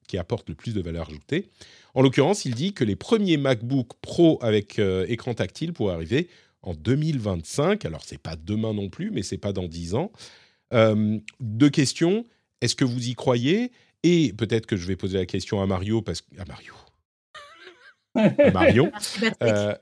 [0.09, 1.49] qui apporte le plus de valeur ajoutée.
[1.93, 6.29] En l'occurrence, il dit que les premiers MacBook Pro avec écran tactile pourraient arriver
[6.67, 7.87] en 2025.
[7.87, 10.13] Alors, c'est pas demain non plus, mais c'est pas dans dix ans.
[10.75, 12.27] Euh, deux questions.
[12.61, 13.71] Est-ce que vous y croyez?
[14.03, 16.39] Et peut-être que je vais poser la question à Mario, parce que...
[16.39, 16.75] À Mario.
[18.53, 18.93] Marion.
[19.43, 19.75] Euh,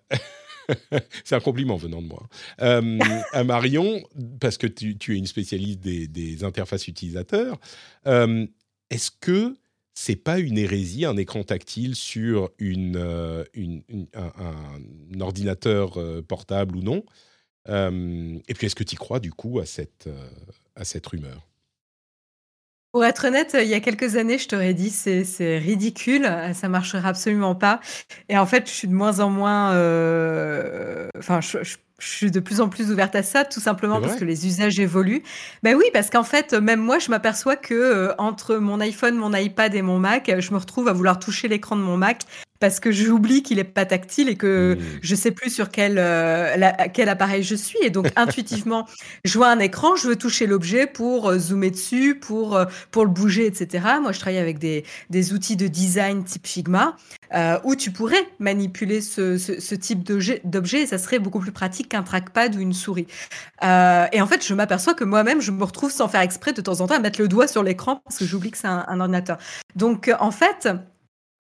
[1.25, 2.27] c'est un compliment venant de moi.
[2.63, 2.99] Euh,
[3.33, 4.03] à Marion,
[4.41, 7.59] parce que tu, es une spécialiste des, des interfaces utilisateurs.
[8.07, 9.57] Est-ce que
[9.95, 13.45] c'est pas une hérésie, un écran tactile sur une, euh,
[14.15, 17.05] un, ordinateur euh, portable ou non.
[17.69, 20.09] Euh, et puis, est-ce que tu crois du coup à cette,
[20.75, 21.47] à cette rumeur?
[22.93, 27.09] Pour être honnête, il y a quelques années, je t'aurais dit c'est ridicule, ça marchera
[27.09, 27.81] absolument pas.
[28.29, 29.71] Et en fait, je suis de moins en moins,
[31.19, 34.25] enfin, je, je suis de plus en plus ouverte à ça, tout simplement parce que
[34.25, 35.23] les usages évoluent.
[35.63, 39.33] Ben oui, parce qu'en fait, même moi, je m'aperçois que euh, entre mon iPhone, mon
[39.33, 42.23] iPad et mon Mac, je me retrouve à vouloir toucher l'écran de mon Mac
[42.65, 44.99] parce que j'oublie qu'il est pas tactile et que je mmh.
[45.03, 46.57] je sais plus sur quel, euh,
[46.95, 47.77] quel appareil je suis.
[47.83, 48.89] Et donc, intuitivement,
[49.27, 52.59] je vois un écran, je veux toucher l'objet pour euh, zoomer dessus, pour,
[52.91, 53.85] pour le bouger, etc.
[54.01, 56.97] Moi, je travaille avec des, des outils de design type Figma
[57.65, 61.89] où tu pourrais manipuler ce, ce, ce type d'objet et ça serait beaucoup plus pratique
[61.89, 63.09] qu'un trackpad ou une souris.
[63.65, 66.61] Euh, et en fait, je m'aperçois que moi-même, je me retrouve sans faire exprès de
[66.61, 69.01] temps en temps à mettre le doigt sur l'écran parce que j'oublie que c'est un,
[69.01, 69.39] ordinateur.
[69.75, 70.69] Donc, en fait,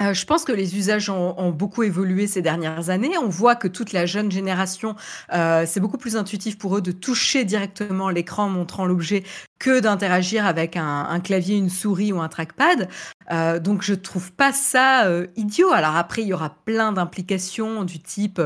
[0.03, 3.17] euh, je pense que les usages ont, beaucoup évolué ces dernières années.
[3.17, 4.97] On voit que toute la jeune génération,
[5.33, 9.23] euh, c'est beaucoup plus intuitif pour eux de toucher directement l'écran montrant l'objet
[9.65, 12.87] que d'interagir avec un, clavier, une souris ou un trackpad.
[13.33, 15.73] Euh, donc je trouve pas ça idiot.
[15.73, 18.43] Alors après, il y aura plein d'implications du type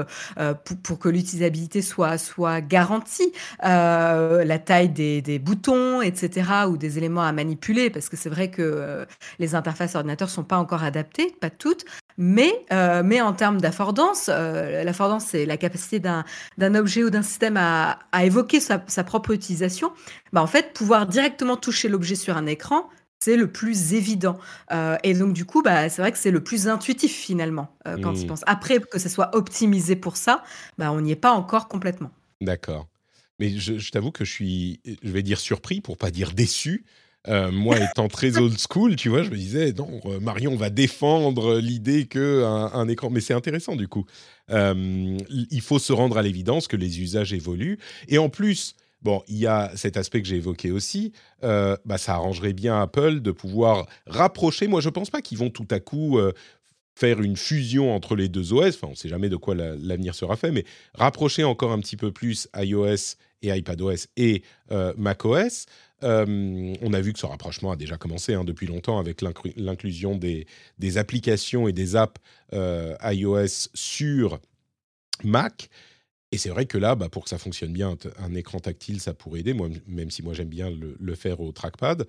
[0.84, 7.24] pour, que l'utilisabilité soit, soit garantie, la taille des, des, boutons, etc., ou des éléments
[7.24, 9.04] à manipuler, parce que c'est vrai que
[9.40, 11.84] les interfaces ordinateurs sont pas encore adaptées pas toutes,
[12.18, 17.22] mais, euh, mais en termes d'affordance, euh, l'affordance, c'est la capacité d'un objet ou d'un
[17.22, 19.92] système à, évoquer sa, propre utilisation.
[20.32, 22.88] Bah, en fait, pouvoir directement toucher l'objet sur un écran,
[23.20, 24.36] c'est le plus évident.
[24.72, 28.12] Euh, et donc, du coup, bah, c'est vrai que c'est le plus intuitif finalement quand
[28.12, 28.28] il mmh.
[28.28, 28.40] pense.
[28.46, 30.42] Après, que ce soit optimisé pour ça,
[30.76, 32.10] bah, on n'y est pas encore complètement.
[32.40, 32.88] D'accord.
[33.38, 36.84] Mais je, je t'avoue que je suis, je vais dire surpris pour pas dire déçu
[37.26, 40.70] euh, moi, étant très old school, tu vois, je me disais, non, euh, Marion va
[40.70, 43.10] défendre l'idée qu'un un écran.
[43.10, 44.06] Mais c'est intéressant, du coup.
[44.50, 47.78] Euh, il faut se rendre à l'évidence que les usages évoluent.
[48.08, 51.12] Et en plus, bon, il y a cet aspect que j'ai évoqué aussi.
[51.42, 54.68] bah, ça arrangerait bien Apple de pouvoir rapprocher.
[54.68, 56.18] Moi, je ne pense pas qu'ils vont tout à coup
[56.94, 58.76] faire une fusion entre les deux OS.
[58.76, 60.64] Enfin, on ne sait jamais de quoi l'avenir sera fait, mais
[60.94, 64.42] rapprocher encore un petit peu plus iOS et iPadOS et
[64.96, 65.66] macOS.
[66.04, 70.16] Euh, on a vu que ce rapprochement a déjà commencé hein, depuis longtemps avec l'inclusion
[70.16, 70.46] des,
[70.96, 72.20] applications et des apps
[72.52, 74.38] euh, iOS sur
[75.24, 75.68] Mac.
[76.30, 79.14] Et c'est vrai que là, bah, pour que ça fonctionne bien, un écran tactile, ça
[79.14, 82.06] pourrait aider, moi, même si moi j'aime bien le, faire au trackpad.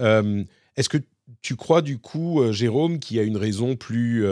[0.00, 0.44] Euh,
[0.76, 0.98] est-ce que
[1.40, 4.26] tu crois du coup, Jérôme, qu'il y a une raison plus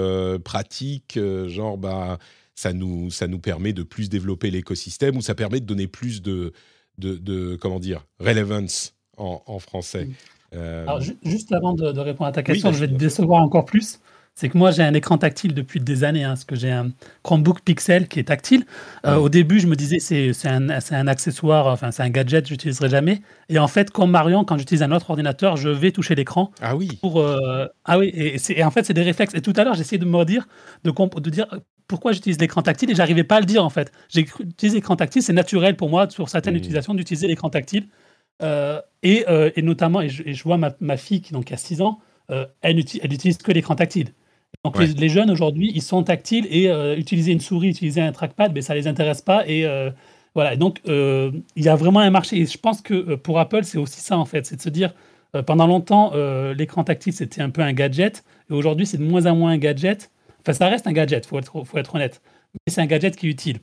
[0.44, 2.18] pratique, genre bah,
[2.54, 6.52] ça nous, permet de plus développer l'écosystème ou ça permet de donner plus de,
[6.98, 8.94] de, comment dire, relevance?
[9.20, 10.08] En, français.
[10.54, 10.86] Euh,
[11.22, 14.00] juste avant de, répondre à ta question, je vais te décevoir encore plus
[14.34, 16.92] c'est que moi j'ai un écran tactile depuis des années, hein, parce que j'ai un
[17.22, 18.64] Chromebook Pixel qui est tactile.
[19.04, 22.54] Euh, au début, je me disais c'est un, un, accessoire, enfin c'est un gadget, je
[22.54, 23.20] n'utiliserai jamais.
[23.48, 26.52] Et en fait, comme Marion, quand j'utilise un autre ordinateur, je vais toucher l'écran.
[26.62, 26.88] Ah oui.
[27.02, 29.34] Pour, euh, ah oui, et, en fait c'est des réflexes.
[29.34, 30.46] Et tout à l'heure, j'essayais de me dire,
[30.84, 31.46] de, de dire
[31.86, 33.92] pourquoi j'utilise l'écran tactile et j'arrivais pas à le dire en fait.
[34.08, 36.58] J'ai utilisé l'écran tactile, c'est naturel pour moi sur certaines mmh.
[36.58, 37.88] utilisations d'utiliser l'écran tactile.
[38.42, 39.24] Euh, et,
[39.56, 42.00] et, notamment, et je, vois ma, ma, fille qui donc a 6 ans,
[42.60, 44.12] elle, utilise, elle utilise que l'écran tactile.
[44.64, 48.52] Donc les, jeunes aujourd'hui, ils sont tactiles et euh, utiliser une souris, utiliser un trackpad,
[48.52, 49.46] ben, ça les intéresse pas.
[49.46, 49.90] Et euh,
[50.34, 52.36] voilà, donc euh, il y a vraiment un marché.
[52.36, 54.92] Et je pense que pour Apple, c'est aussi ça en fait, c'est de se dire,
[55.46, 56.12] pendant longtemps,
[56.56, 58.24] l'écran tactile, c'était un peu un gadget.
[58.50, 60.10] Et aujourd'hui, c'est de moins en moins un gadget.
[60.40, 62.20] Enfin, ça reste un gadget, il faut être, faut être honnête.
[62.54, 63.60] Mais c'est un gadget qui est utile.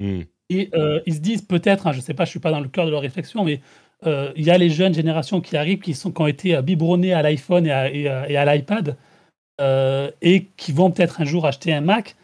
[0.00, 0.20] Hmm.
[0.48, 0.70] Et
[1.06, 2.68] ils se disent peut-être, hein, je ne sais pas, je ne suis pas dans le
[2.68, 3.60] cœur de leur réflexion, mais
[4.04, 7.22] il y a les jeunes générations qui arrivent, qui, sont, qui ont été biberonnées à
[7.22, 7.72] l'iPhone et
[8.08, 8.96] à l'iPad.
[9.60, 12.14] Euh, et qui vont peut-être un jour acheter un Mac,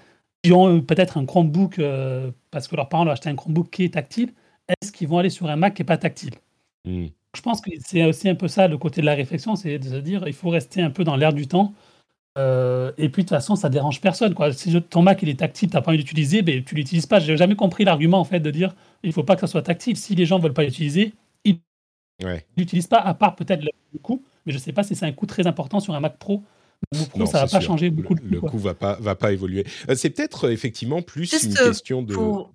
[0.45, 3.85] qui ont peut-être un Chromebook euh, parce que leurs parents ont acheté un Chromebook qui
[3.85, 4.33] est tactile,
[4.69, 6.35] est-ce qu'ils vont aller sur un Mac qui n'est pas tactile?
[6.85, 7.07] Hmm.
[7.35, 9.89] Je pense que c'est aussi un peu ça le côté de la réflexion, c'est de
[9.89, 11.75] se dire il faut rester un peu dans l'air du temps.
[12.39, 14.35] Euh, et puis de toute façon, ça dérange personne.
[14.35, 14.53] Quoi.
[14.53, 17.19] Si ton Mac il est tactile, tu n'as pas envie d'utiliser, ben, tu l'utilises pas.
[17.19, 19.97] J'ai jamais compris l'argument en fait de dire il faut pas que ça soit tactile.
[19.97, 21.15] Si les gens veulent pas l'utiliser,
[22.21, 24.23] ils l'utilisent pas, à part peut-être le coût.
[24.47, 26.43] Mais je sais pas si c'est un coût très important sur un Mac Pro
[27.17, 28.15] non, ça va pas changer beaucoup.
[28.15, 29.67] Le, coût va pas va pas évoluer.
[29.89, 32.07] Euh, c'est peut-être euh, effectivement plus une euh, question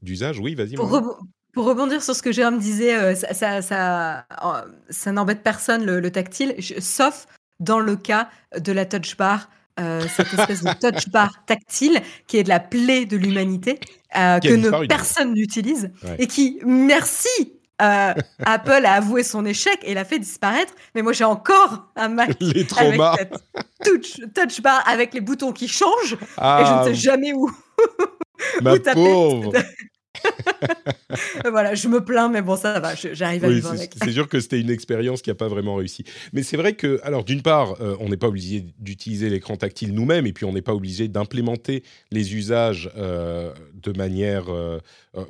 [0.01, 0.39] d'usage.
[0.39, 0.75] Oui, vas-y.
[0.75, 4.25] Pour, rebondir sur ce que Jérôme disait, ça, ça, ça,
[4.89, 7.25] ça n'embête personne le, tactile, sauf
[7.59, 9.49] dans le cas de la touch bar.
[9.77, 13.79] cette espèce de touch bar tactile qui est de la plaie de l'humanité
[14.13, 18.13] que ne, personne n'utilise et qui, merci euh,
[18.45, 20.73] Apple a avoué son échec et l'a fait disparaître.
[20.95, 23.13] Mais moi, j'ai encore un Mac les traumas.
[23.13, 23.33] avec
[23.83, 26.83] touch, touch, bar avec les boutons qui changent et je ne ah.
[26.85, 27.49] sais jamais où.
[28.61, 29.53] Ma pauvre.
[31.51, 33.93] voilà, je me plains, mais bon, ça va, j'arrive à vivre avec.
[34.01, 36.03] C'est sûr que c'était une expérience qui n'a pas vraiment réussi.
[36.33, 39.93] Mais c'est vrai que, alors, d'une part, euh, on n'est pas obligé d'utiliser l'écran tactile
[39.93, 44.79] nous-mêmes, et puis on n'est pas obligé d'implémenter les usages euh, de manière, euh,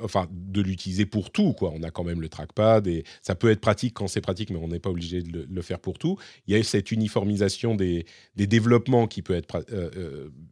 [0.02, 1.72] enfin, de l'utiliser pour tout, quoi.
[1.74, 4.58] On a quand même le trackpad, et ça peut être pratique quand c'est pratique, mais
[4.58, 6.16] on n'est pas obligé de le, faire pour tout.
[6.46, 8.06] Il y a cette uniformisation des,
[8.36, 9.64] des développements qui peut être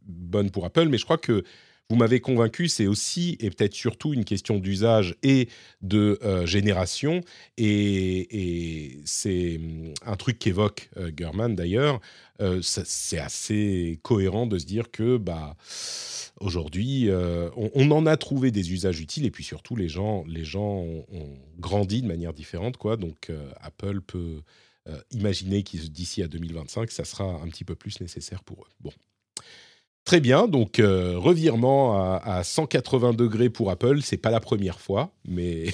[0.05, 1.43] bonne pour Apple, mais je crois que
[1.89, 5.49] vous m'avez convaincu, c'est aussi et peut-être surtout une question d'usage et
[5.81, 7.21] de euh, génération.
[7.57, 11.99] Et, c'est hum, un truc qu'évoque euh, Gurman d'ailleurs.
[12.41, 15.57] Euh, c'est assez cohérent de se dire que bah,
[16.39, 17.09] aujourd'hui,
[17.57, 21.05] on, en a trouvé des usages utiles et puis surtout les gens, les gens ont,
[21.57, 22.77] grandi de manière différente.
[22.77, 22.95] Quoi.
[22.95, 23.29] Donc
[23.59, 24.41] Apple peut
[25.11, 28.69] imaginer que d'ici à 2025, ça sera un petit peu plus nécessaire pour eux.
[28.79, 28.91] Bon.
[30.09, 35.13] Très bien, donc euh, revirement à, 180 degrés pour Apple, c'est pas la première fois,
[35.27, 35.65] mais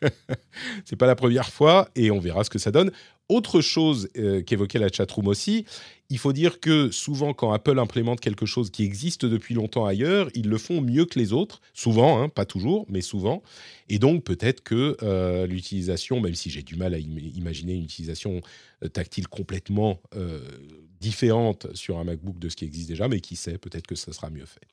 [0.86, 2.90] c'est pas la première fois et on verra ce que ça donne.
[3.28, 5.66] Autre chose euh, qu'évoquait la chatroom aussi,
[6.08, 10.30] il faut dire que souvent, quand Apple implémente quelque chose qui existe depuis longtemps ailleurs,
[10.34, 11.60] ils le font mieux que les autres.
[11.74, 13.42] Souvent, hein, pas toujours, mais souvent.
[13.90, 18.40] Et donc, peut-être que euh, l'utilisation, même si j'ai du mal à imaginer une utilisation
[18.94, 20.00] tactile complètement
[21.02, 24.12] différente sur un MacBook de ce qui existe déjà, mais qui sait, peut-être que ça
[24.12, 24.66] sera mieux fait.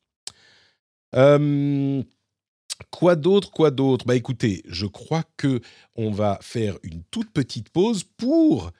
[2.91, 4.05] Quoi d'autre, quoi d'autre?
[4.05, 5.59] Bah écoutez, je crois que
[5.95, 8.71] on va faire une toute petite pause pour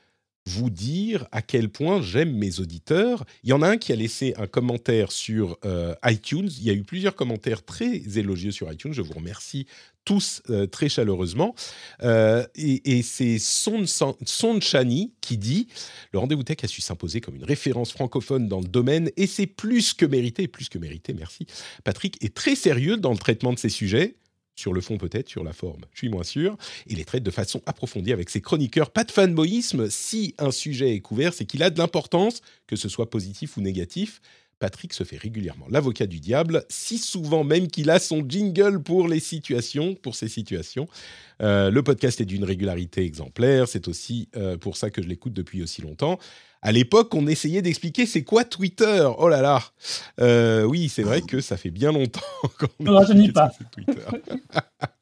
[0.46, 3.26] vous dire à quel point j'aime mes auditeurs.
[3.44, 6.50] Il y en a un qui a laissé un commentaire sur euh, iTunes.
[6.60, 8.94] Il y a eu plusieurs commentaires très élogieux sur iTunes.
[8.94, 9.68] Je vous remercie
[10.10, 11.54] tous euh, très chaleureusement.
[12.02, 15.68] Euh, et, c'est Son, Son, Chani qui dit
[16.14, 19.46] Le rendez-vous tech a su s'imposer comme une référence francophone dans le domaine et c'est
[19.46, 21.46] plus que mérité, plus que mérité, merci.
[21.84, 24.16] Patrick est très sérieux dans le traitement de ces sujets
[24.56, 26.58] sur le fond peut-être, sur la forme, je suis moins sûr.
[26.88, 28.90] Il les traite de façon approfondie avec ses chroniqueurs.
[28.90, 32.90] Pas de fanboyisme, si un sujet est couvert, c'est qu'il a de l'importance, que ce
[32.90, 34.22] soit positif ou négatif.
[34.60, 39.08] Patrick se fait régulièrement l'avocat du diable, si souvent même qu'il a son jingle pour
[39.08, 40.88] les situations, pour ces situations.
[41.42, 45.34] Euh, le podcast est d'une régularité exemplaire, c'est aussi euh, pour ça que je l'écoute
[45.34, 46.20] depuis aussi longtemps.
[46.62, 49.08] À l'époque, on essayait d'expliquer c'est quoi Twitter.
[49.18, 49.64] Oh là là.
[50.20, 52.20] Euh, oui, c'est vrai que ça fait bien longtemps
[52.60, 53.52] qu'on ne rajeunit pas.
[53.72, 53.94] Twitter.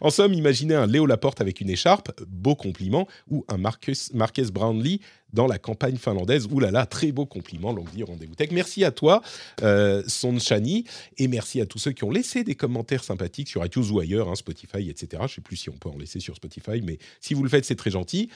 [0.00, 4.50] en somme, imaginez un Léo Laporte avec une écharpe, beau compliment, ou un Marcus, Marcus
[4.50, 5.00] Brownlee
[5.32, 6.46] dans la campagne finlandaise.
[6.50, 8.50] Ouh là très beau compliment, longue vie rendez-vous tech.
[8.52, 9.22] Merci à toi,
[9.62, 10.84] euh, Son Chani,
[11.18, 14.28] et merci à tous ceux qui ont laissé des commentaires sympathiques sur iTunes ou ailleurs,
[14.28, 15.08] hein, Spotify, etc.
[15.12, 17.48] Je ne sais plus si on peut en laisser sur Spotify, mais si vous le
[17.48, 18.30] faites, c'est très gentil.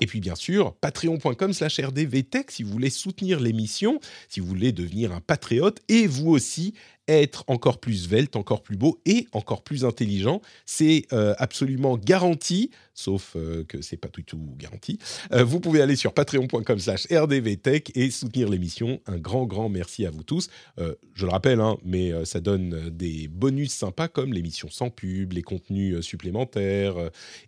[0.00, 4.72] Et puis bien sûr, patreon.com slash rdvtech si vous voulez soutenir l'émission, si vous voulez
[4.72, 6.74] devenir un patriote et vous aussi
[7.10, 10.40] être encore plus svelte, encore plus beau et encore plus intelligent.
[10.66, 14.98] C'est euh, absolument garanti, sauf euh, que c'est pas du tout garanti.
[15.32, 19.00] Euh, vous pouvez aller sur patreon.com/slash rdvtech et soutenir l'émission.
[19.06, 20.48] Un grand, grand merci à vous tous.
[20.78, 25.42] je le rappelle, hein, mais ça donne des bonus sympas comme l'émission sans pub, les
[25.42, 26.96] contenus supplémentaires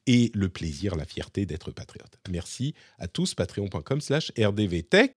[0.07, 2.19] et le plaisir, la fierté d'être patriote.
[2.31, 3.35] Merci à tous.
[3.35, 5.17] Patreon.com/slash rdvtech.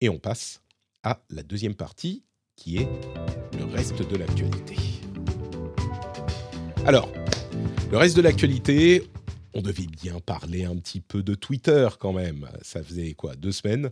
[0.00, 0.60] Et on passe
[1.02, 2.24] à la deuxième partie
[2.56, 2.88] qui est
[3.58, 4.76] le reste de l'actualité.
[6.86, 7.10] Alors,
[7.90, 9.02] le reste de l'actualité,
[9.54, 12.48] on devait bien parler un petit peu de Twitter quand même.
[12.62, 13.90] Ça faisait quoi, deux semaines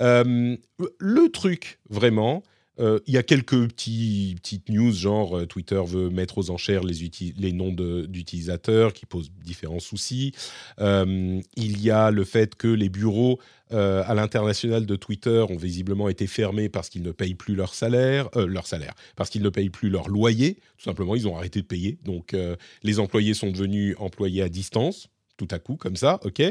[0.00, 0.56] euh,
[0.98, 2.42] Le truc, vraiment,
[2.80, 6.82] euh, il y a quelques petits, petites news, genre euh, Twitter veut mettre aux enchères
[6.84, 10.32] les, noms d'utilisateurs qui posent différents soucis.
[10.80, 13.38] Euh, il y a le fait que les bureaux
[13.74, 18.28] à l'international de Twitter ont visiblement été fermés parce qu'ils ne payent plus leur salaire,
[18.36, 20.56] leur salaire, parce qu'ils ne payent plus leur loyer.
[20.76, 21.98] Tout simplement, ils ont arrêté de payer.
[22.04, 22.36] Donc,
[22.82, 25.08] les employés sont devenus employés à distance,
[25.38, 26.42] tout à coup, comme ça, ok.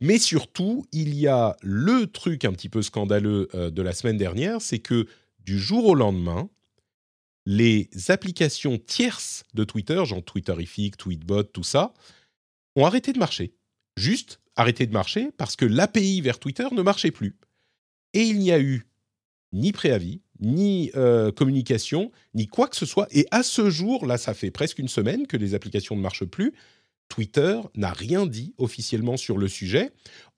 [0.00, 4.60] Mais surtout, il y a le truc un petit peu scandaleux de la semaine dernière,
[4.60, 5.06] c'est que
[5.48, 6.50] du jour au lendemain,
[7.46, 11.94] les applications tierces de Twitter, genre Twitterific, Tweetbot, tout ça,
[12.76, 13.54] ont arrêté de marcher.
[13.96, 17.38] Juste arrêté de marcher parce que l'API vers Twitter ne marchait plus.
[18.12, 18.88] Et il n'y a eu
[19.54, 23.08] ni préavis, ni euh, communication, ni quoi que ce soit.
[23.10, 26.26] Et à ce jour, là, ça fait presque une semaine que les applications ne marchent
[26.26, 26.52] plus.
[27.08, 29.90] Twitter n'a rien dit officiellement sur le sujet.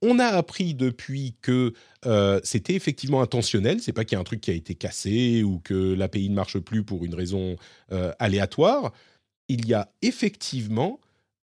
[0.03, 1.73] On a appris depuis que
[2.07, 3.81] euh, c'était effectivement intentionnel.
[3.81, 6.35] C'est pas qu'il y a un truc qui a été cassé ou que l'API ne
[6.35, 7.57] marche plus pour une raison
[7.93, 8.93] euh, aléatoire.
[9.49, 11.01] Il y a effectivement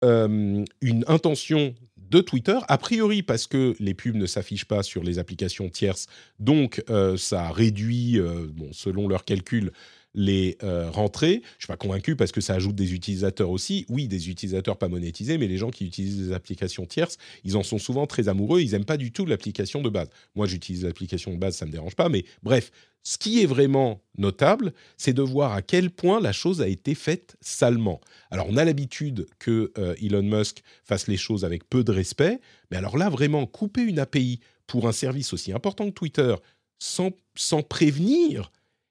[0.05, 5.05] euh, une intention de Twitter, a priori parce que les pubs ne s'affichent pas sur
[5.05, 6.09] les applications tierces,
[6.41, 6.83] donc
[7.17, 8.19] ça réduit,
[8.53, 9.71] bon, selon leurs calculs,
[10.15, 11.43] les euh, rentrées.
[11.59, 13.87] Je suis pas convaincu parce que ça ajoute des utilisateurs aussi.
[13.89, 17.63] Oui, des utilisateurs pas monétisés, mais les gens qui utilisent des applications tierces, ils en
[17.63, 18.61] sont souvent très amoureux.
[18.61, 20.09] Ils n'aiment pas du tout l'application de base.
[20.35, 22.09] Moi, j'utilise l'application de base, ça me dérange pas.
[22.09, 26.61] Mais bref, ce qui est vraiment notable, c'est de voir à quel point la chose
[26.61, 28.01] a été faite salement.
[28.31, 32.41] Alors, on a l'habitude que euh, Elon Musk fasse les choses avec peu de respect,
[32.71, 36.35] mais alors là, vraiment, couper une API pour un service aussi important que Twitter
[36.79, 38.51] sans, sans prévenir,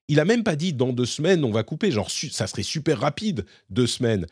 [0.10, 1.92] il a même pas dit dans deux semaines on va couper.
[1.92, 4.26] Genre ça serait super rapide deux semaines.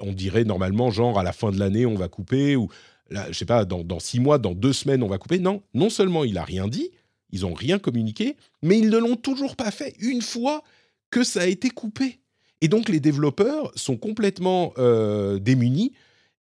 [0.00, 2.68] On dirait normalement genre à la fin de l'année on va couper ou
[3.10, 5.38] là, je sais pas dans, six mois, dans deux semaines on va couper.
[5.38, 6.90] Non, non seulement il a rien dit,
[7.30, 10.62] ils ont rien communiqué, mais ils ne l'ont toujours pas fait une fois
[11.10, 12.20] que ça a été coupé.
[12.60, 15.92] Et donc les développeurs sont complètement euh, démunis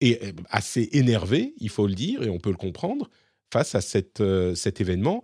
[0.01, 3.09] et euh, assez énervés, il faut le dire, et on peut le comprendre,
[3.51, 3.79] face à
[4.19, 5.23] euh, cet événement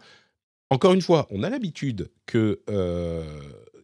[0.75, 3.23] encore une fois, on a l'habitude que euh,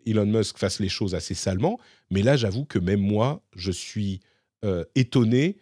[0.05, 1.79] Elon Musk fasse les choses assez salement,
[2.09, 4.19] mais là, j'avoue que même moi, je suis
[4.65, 5.55] euh, étonné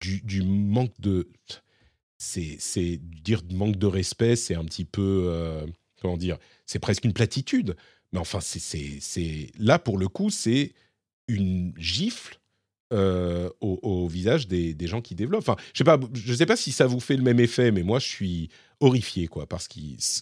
[0.00, 1.28] du, manque de.
[2.18, 5.26] C'est dire manque de respect, c'est un petit peu.
[5.28, 5.64] Euh,
[6.00, 7.76] comment dire C'est presque une platitude.
[8.10, 10.72] Mais enfin, c'est là, pour le coup, c'est
[11.28, 12.40] une gifle
[12.90, 15.48] au, visage des, gens qui développent.
[15.48, 15.84] Enfin, je
[16.32, 18.50] sais sais pas si ça vous fait le même effet, mais moi je suis
[18.82, 19.68] horrifié quoi, parce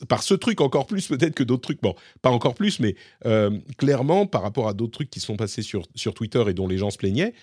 [0.08, 1.82] par ce truc encore plus peut-être que d'autres trucs.
[1.82, 2.94] Bon, pas encore plus, mais
[3.76, 6.78] clairement par rapport à d'autres trucs qui sont passés sur sur Twitter et dont les
[6.78, 7.34] gens se plaignaient,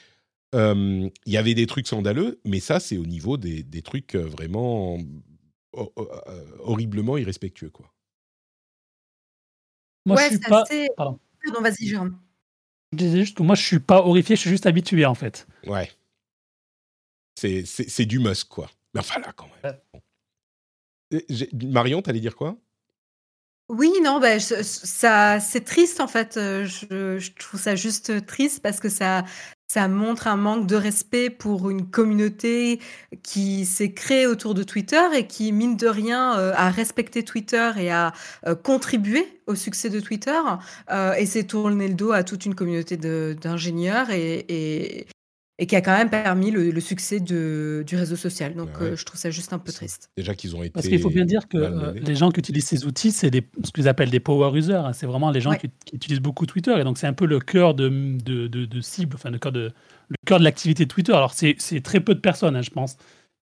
[0.53, 4.97] il y avait des trucs scandaleux, mais ça c'est au niveau des, des trucs vraiment
[6.59, 7.93] horriblement irrespectueux quoi.
[10.07, 10.63] Moi, je suis pas.
[10.95, 11.19] Pardon.
[11.61, 12.17] vas-y, Jérôme.
[12.93, 15.45] Je disais juste que moi, je suis pas horrifié, je suis juste habitué, en fait.
[15.65, 15.91] Ouais.
[17.35, 18.71] C'est du Musk, quoi.
[18.93, 19.75] Mais enfin, là, quand même.
[21.53, 22.57] Marion, t'allais dire quoi?
[23.69, 26.35] Oui, non, bah, ça, c'est triste en fait.
[26.35, 29.25] Je, trouve ça juste triste parce que ça,
[29.67, 32.79] ça montre un manque de respect pour une communauté
[33.23, 37.71] qui s'est créée autour de Twitter et qui, mine de rien, euh, a respecté Twitter
[37.77, 38.13] et a
[38.45, 40.39] euh, contribué au succès de Twitter
[41.17, 45.07] et s'est tourné le dos à toute une communauté d'ingénieurs et
[45.65, 48.53] qui a quand même permis le, succès de, du réseau social.
[48.53, 50.11] Donc, euh, je trouve ça juste un peu triste.
[50.15, 50.69] Déjà qu'ils ont été.
[50.69, 53.31] Parce qu'il faut bien dire que euh, les gens qui utilisent ces outils, c'est
[53.63, 54.73] ce qu'ils appellent des power users.
[54.73, 54.93] Hein.
[54.93, 56.75] C'est vraiment les gens qui, utilisent beaucoup Twitter.
[56.79, 59.71] Et donc, c'est un peu le cœur de, de, de, cible, enfin, le cœur de,
[60.09, 61.13] le cœur de l'activité de Twitter.
[61.13, 62.97] Alors, c'est très peu de personnes, hein, je pense,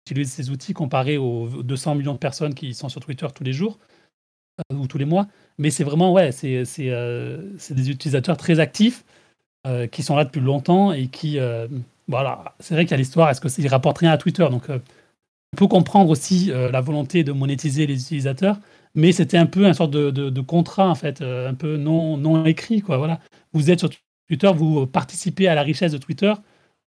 [0.07, 3.45] qui utilisent ces outils comparé aux 200 millions de personnes qui sont sur Twitter tous
[3.45, 3.79] les jours
[4.73, 5.27] euh, ou tous les mois.
[5.59, 9.05] Mais c'est vraiment, ouais, c'est des utilisateurs très actifs
[9.93, 11.39] qui sont là depuis longtemps et qui
[12.09, 14.71] voilà, c'est vrai qu'il y a l'histoire, est-ce que ça rapporte rien à Twitter Donc,
[14.71, 14.79] euh,
[15.53, 18.59] on peut comprendre aussi euh, la volonté de monétiser les utilisateurs,
[18.95, 22.47] mais c'était un peu un sorte de, contrat, en fait, euh, un peu non, non
[22.47, 22.97] écrit, quoi.
[22.97, 23.21] Voilà.
[23.53, 23.91] Vous êtes sur
[24.27, 26.33] Twitter, vous participez à la richesse de Twitter,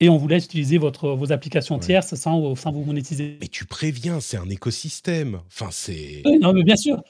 [0.01, 3.37] et on vous laisse utiliser votre, vos applications tierces sans, sans vous monétiser.
[3.41, 5.41] Mais tu préviens, c'est un écosystème.
[5.47, 6.23] Enfin, c'est.
[6.41, 7.03] non, mais bien sûr.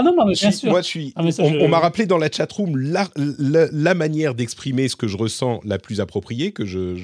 [0.00, 0.70] Ah non, mais bien sûr.
[0.70, 1.12] Moi, je suis.
[1.16, 5.60] Ah, on, m'a rappelé dans la chatroom la, la, manière d'exprimer ce que je ressens
[5.64, 6.94] la plus appropriée, que je,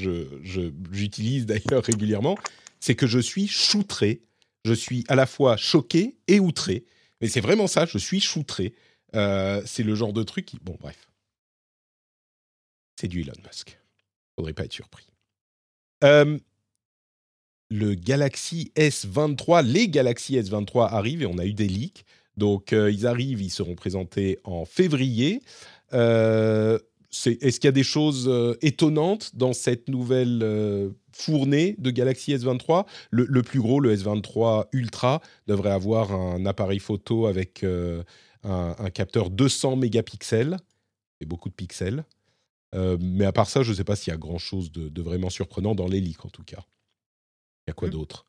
[0.92, 2.38] j'utilise je, d'ailleurs régulièrement,
[2.78, 4.22] c'est que je suis choutré.
[4.64, 6.84] Je suis à la fois choqué et outré.
[7.20, 8.74] Mais c'est vraiment ça, je suis choutré.
[9.16, 10.60] Euh, c'est le genre de truc qui.
[10.62, 11.08] Bon, bref.
[13.00, 13.76] C'est du Elon Musk.
[14.36, 15.08] Faudrait pas être surpris.
[16.04, 16.38] Euh,
[17.70, 22.04] le Galaxy S23, les Galaxy S23 arrivent et on a eu des leaks.
[22.36, 25.42] Donc, euh, ils arrivent, ils seront présentés en février.
[25.92, 26.78] Euh,
[27.26, 32.86] est-ce qu'il y a des choses euh, étonnantes dans cette nouvelle fournée de Galaxy S23
[33.10, 37.64] le, plus gros, le S23 Ultra, devrait avoir un appareil photo avec
[38.42, 40.56] un, capteur 200 mégapixels.
[41.20, 42.04] C'est beaucoup de pixels.
[42.72, 45.76] mais à part ça, je ne sais pas s'il y a grand-chose de, vraiment surprenant
[45.76, 46.64] dans les leaks, en tout cas.
[47.66, 47.92] Il y a quoi mmh.
[47.92, 48.26] d'autre?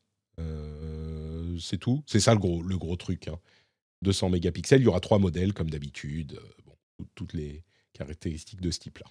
[1.58, 3.26] C'est tout C'est ça le gros, le gros truc.
[3.26, 3.38] Hein.
[4.06, 4.80] 200 mégapixels.
[4.80, 6.38] Il y aura trois modèles comme d'habitude.
[6.40, 6.76] Euh, bon,
[7.14, 9.06] toutes les caractéristiques de ce type-là.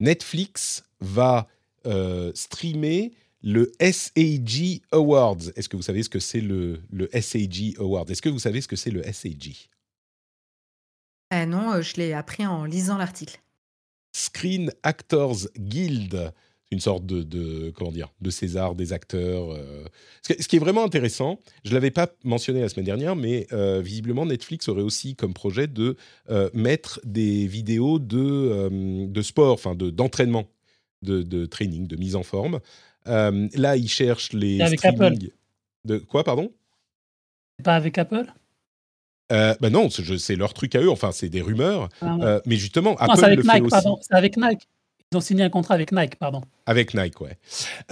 [0.00, 1.46] Netflix va
[1.86, 3.12] euh, streamer
[3.42, 5.50] le SAG Awards.
[5.54, 8.06] Est-ce que vous savez ce que c'est le, le SAG Awards?
[8.08, 9.68] Est-ce que vous savez ce que c'est le SAG
[11.30, 13.38] ah Non, euh, je l'ai appris en lisant l'article.
[14.12, 16.32] Screen Actors Guild
[16.74, 19.52] une sorte de, comment dire de César des acteurs.
[19.52, 19.84] Euh.
[20.22, 24.26] Ce, qui est vraiment intéressant, je l'avais pas mentionné la semaine dernière, mais euh, visiblement
[24.26, 25.96] Netflix aurait aussi comme projet de
[26.30, 30.46] euh, mettre des vidéos de, de sport, enfin de d'entraînement,
[31.02, 32.60] de, de, training, de mise en forme.
[33.06, 35.14] là, ils cherchent les avec Apple.
[35.84, 36.52] De quoi, pardon?
[37.62, 38.26] Pas avec Apple?
[39.30, 40.90] Ben non, c'est leur truc à eux.
[40.90, 41.88] Enfin, c'est des rumeurs.
[42.00, 43.88] Ah mais justement, Apple avec le Nike, fait aussi.
[44.02, 44.68] C'est avec Nike.
[45.12, 46.42] Ils ont signé un contrat avec Nike, pardon.
[46.66, 47.38] Avec Nike, ouais.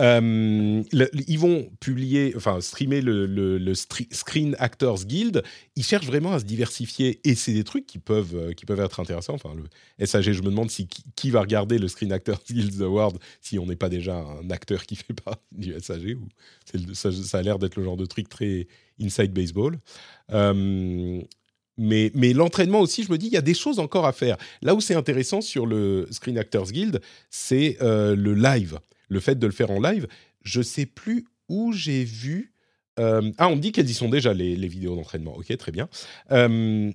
[0.00, 0.82] Euh,
[1.28, 5.42] ils vont publier, enfin, streamer le, Screen Actors Guild.
[5.76, 8.80] Ils cherchent vraiment à se diversifier et c'est des trucs qui peuvent, euh, qui peuvent
[8.80, 9.34] être intéressants.
[9.34, 13.18] Enfin, le SAG, je me demande si, qui, va regarder le Screen Actors Guild Award
[13.40, 16.16] si on n'est pas déjà un acteur qui fait pas du SAG.
[16.16, 16.28] Ou
[16.94, 18.66] ça, ça, a l'air d'être le genre de truc très
[19.00, 19.78] inside baseball.
[20.32, 21.20] Euh,
[21.78, 24.36] mais, l'entraînement aussi, je me dis, il y a des choses encore à faire.
[24.60, 27.00] Là où c'est intéressant sur le Screen Actors Guild,
[27.30, 30.06] c'est euh, le live, le fait de le faire en live.
[30.42, 32.52] Je sais plus où j'ai vu.
[32.98, 35.34] Euh, ah, on me dit qu'elles y sont déjà, les, vidéos d'entraînement.
[35.36, 35.88] Ok, très bien.
[36.30, 36.92] Euh,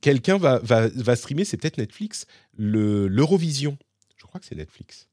[0.00, 2.26] quelqu'un va, va, streamer, c'est peut-être Netflix,
[2.56, 3.76] l'Eurovision.
[4.16, 5.08] Je crois que c'est Netflix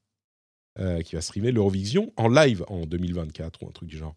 [1.06, 4.14] qui va streamer l'Eurovision en live en 2024 ou un truc du genre.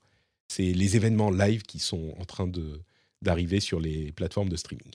[0.50, 2.82] C'est les événements live qui sont en train de,
[3.22, 4.92] d'arriver sur les plateformes de streaming.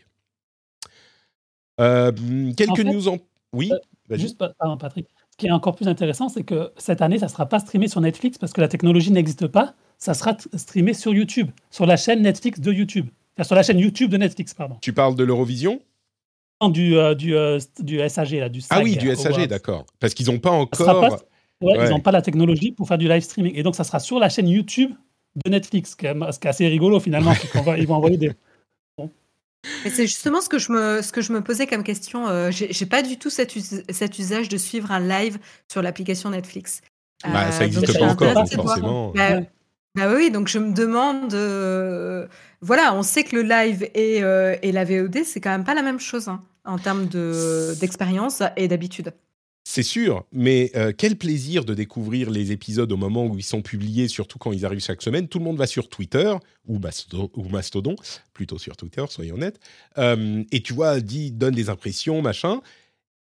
[1.81, 2.13] Euh,
[2.57, 3.19] quelques news en...
[3.53, 5.09] Oui euh, Juste, pardon Patrick.
[5.31, 7.89] Ce qui est encore plus intéressant, c'est que cette année, ça ne sera pas streamé
[7.89, 9.75] sur Netflix parce que la technologie n'existe pas.
[9.99, 13.09] Ça sera streamé sur YouTube, sur la chaîne Netflix de YouTube.
[13.37, 14.77] Enfin, sur la chaîne YouTube de Netflix, pardon.
[14.81, 15.81] Tu parles de l'Eurovision?
[16.71, 17.35] Du, du,
[17.81, 19.85] du SAG, là, du Ah oui, du SAG, d'accord.
[19.99, 21.19] Parce qu'ils n'ont pas encore.
[21.61, 23.53] Ils n'ont pas la technologie pour faire du live streaming.
[23.55, 24.93] Et donc, ça sera sur la chaîne YouTube
[25.45, 27.33] de Netflix, ce qui est, assez rigolo finalement.
[27.79, 28.33] ils vont envoyer des.
[29.85, 32.29] c'est justement ce que, je me, ce que je me posais comme question.
[32.29, 33.53] Euh, j'ai pas du tout cet,
[33.91, 35.39] cet, usage de suivre un live
[35.71, 36.83] sur l'application Netflix.
[37.25, 39.13] Bah, ça n'existe pas encore, forcément.
[39.13, 39.41] Bah,
[39.95, 41.35] bah, oui, donc je me demande.
[41.35, 42.27] Euh,
[42.61, 45.75] voilà, on sait que le live et, euh, et la VOD, c'est quand même pas
[45.75, 49.13] la même chose hein, en termes d'expérience et d'habitude.
[49.67, 53.63] C'est sûr, mais euh, quel plaisir de découvrir les épisodes au moment où ils sont
[53.63, 55.27] publiés, surtout quand ils arrivent chaque semaine.
[55.27, 56.35] Tout le monde va sur Twitter,
[56.67, 57.97] ou, Mastodon,
[58.35, 59.59] plutôt sur Twitter, soyons honnêtes.
[59.97, 62.61] Euh, et tu vois, dit, donne des impressions, machin.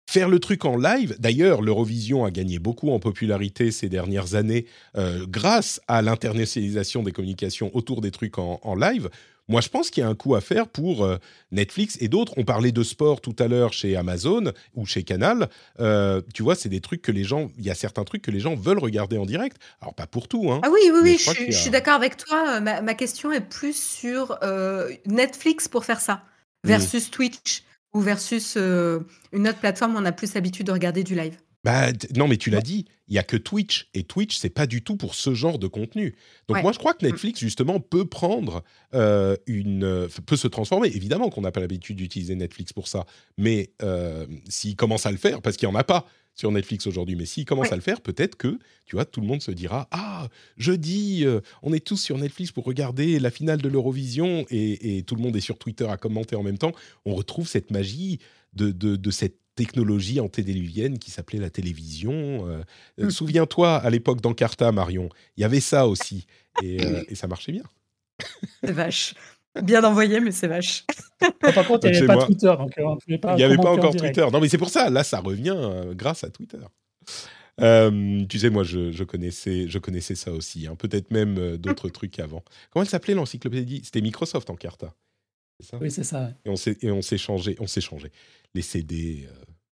[0.09, 4.65] Faire le truc en live, d'ailleurs, l'Eurovision a gagné beaucoup en popularité ces dernières années
[4.97, 9.09] euh, grâce à l'internationalisation des communications autour des trucs en live.
[9.49, 11.17] Moi, je pense qu'il y a un coup à faire pour euh,
[11.51, 12.33] Netflix et d'autres.
[12.37, 15.49] On parlait de sport tout à l'heure chez Amazon ou chez Canal.
[15.79, 17.49] Euh, tu vois, c'est des trucs que les gens.
[17.57, 19.57] Il y a certains trucs que les gens veulent regarder en direct.
[19.81, 20.51] Alors, pas pour tout.
[20.51, 22.59] Hein, ah oui, oui, oui, je, suis d'accord avec toi.
[22.61, 26.23] Ma, question est plus sur euh, Netflix pour faire ça
[26.63, 31.15] versus Twitch ou versus une autre plateforme où on a plus l'habitude de regarder du
[31.15, 31.37] live.
[31.63, 34.65] Bah, non, mais tu l'as dit, il y a que Twitch et Twitch, c'est pas
[34.65, 36.15] du tout pour ce genre de contenu.
[36.47, 37.09] Donc moi, je crois que mm.
[37.09, 40.87] Netflix justement peut prendre euh, une, euh, peut se transformer.
[40.87, 43.05] Évidemment qu'on n'a pas l'habitude d'utiliser Netflix pour ça,
[43.37, 46.87] mais euh, s'il commence à le faire, parce qu'il y en a pas sur Netflix
[46.87, 49.51] aujourd'hui, mais s'il commence à le faire, peut-être que tu vois, tout le monde se
[49.51, 51.25] dira ah jeudi,
[51.63, 55.35] on est tous sur Netflix pour regarder la finale de l'Eurovision et, tout le monde
[55.35, 56.71] est sur Twitter à commenter en même temps.
[57.03, 58.19] On retrouve cette magie
[58.53, 62.47] de, de, de cette technologie antédiluvienne qui s'appelait la télévision.
[62.47, 62.61] Euh,
[62.99, 63.09] euh, mmh.
[63.09, 66.27] Souviens-toi, à l'époque d'Encarta, Marion, il y avait ça aussi,
[66.63, 67.63] et, euh, ça marchait bien.
[68.63, 69.13] C'est vache.
[69.61, 70.85] Bien envoyé, mais c'est vache.
[71.39, 72.53] Par contre, il n'y avait pas Twitter.
[73.07, 74.25] il n'y avait pas encore Twitter.
[74.31, 74.89] Non, mais c'est pour ça.
[74.89, 75.57] Là, ça revient
[75.93, 76.59] grâce à Twitter.
[77.57, 80.67] tu sais, moi, je, connaissais, je connaissais ça aussi.
[80.67, 80.75] Hein.
[80.75, 82.43] Peut-être même d'autres trucs avant.
[82.69, 83.81] Comment elle s'appelait l'encyclopédie?
[83.83, 84.93] C'était Microsoft Encarta.
[85.81, 86.31] Oui, c'est ça.
[86.45, 86.49] Et
[86.91, 88.11] on s'est changé, on s'est changé
[88.53, 89.27] les CD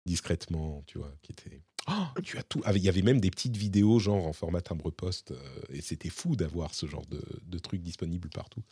[0.07, 1.63] discrètement, tu vois, qui étaient.
[1.89, 2.63] Oh, tu as tout.
[2.75, 5.35] Il y avait même des petites vidéos, genre en format timbre-poste,
[5.73, 8.63] et c'était fou d'avoir ce genre de, de trucs disponibles partout.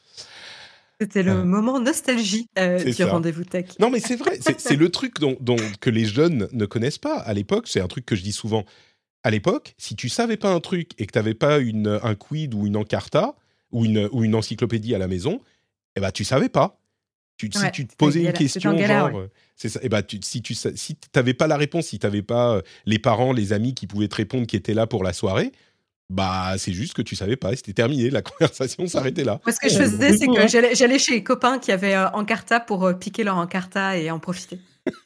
[1.01, 3.79] C'était le moment nostalgie du rendez-vous tech.
[3.79, 7.17] Non, mais c'est vrai, c'est le truc dont, dont, que les jeunes ne connaissent pas.
[7.17, 8.67] À l'époque, c'est un truc que je dis souvent.
[9.23, 12.15] À l'époque, si tu savais pas un truc et que tu n'avais pas une, un
[12.15, 13.35] quid ou une encarta
[13.73, 15.41] ou une, ou une encyclopédie à la maison,
[15.97, 16.80] eh ben, tu savais pas.
[17.49, 19.11] Tu, si tu te posais une question, genre,
[19.57, 19.81] c'est ça.
[19.83, 22.63] Et bah, tu, si tu si t'avais pas la réponse, si tu n'avais pas euh,
[22.87, 25.53] les parents, les amis qui pouvaient te répondre, qui étaient là pour la soirée,
[26.09, 27.55] bah c'est juste que tu savais pas.
[27.55, 28.11] C'était terminé.
[28.11, 29.41] La conversation s'arrêtait là.
[29.45, 32.61] Moi, ce que je faisais, c'est que j'allais chez les copains qui avaient euh, Encarta
[32.61, 34.59] pour euh, piquer leur Encarta et en profiter.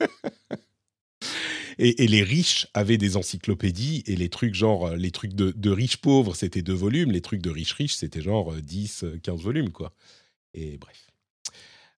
[1.76, 5.96] Et, les riches avaient des encyclopédies et les trucs genre les trucs de, de riches
[5.96, 9.92] pauvres c'était deux volumes, les trucs de riches riches c'était genre 10, 15 volumes quoi.
[10.54, 11.03] Et bref.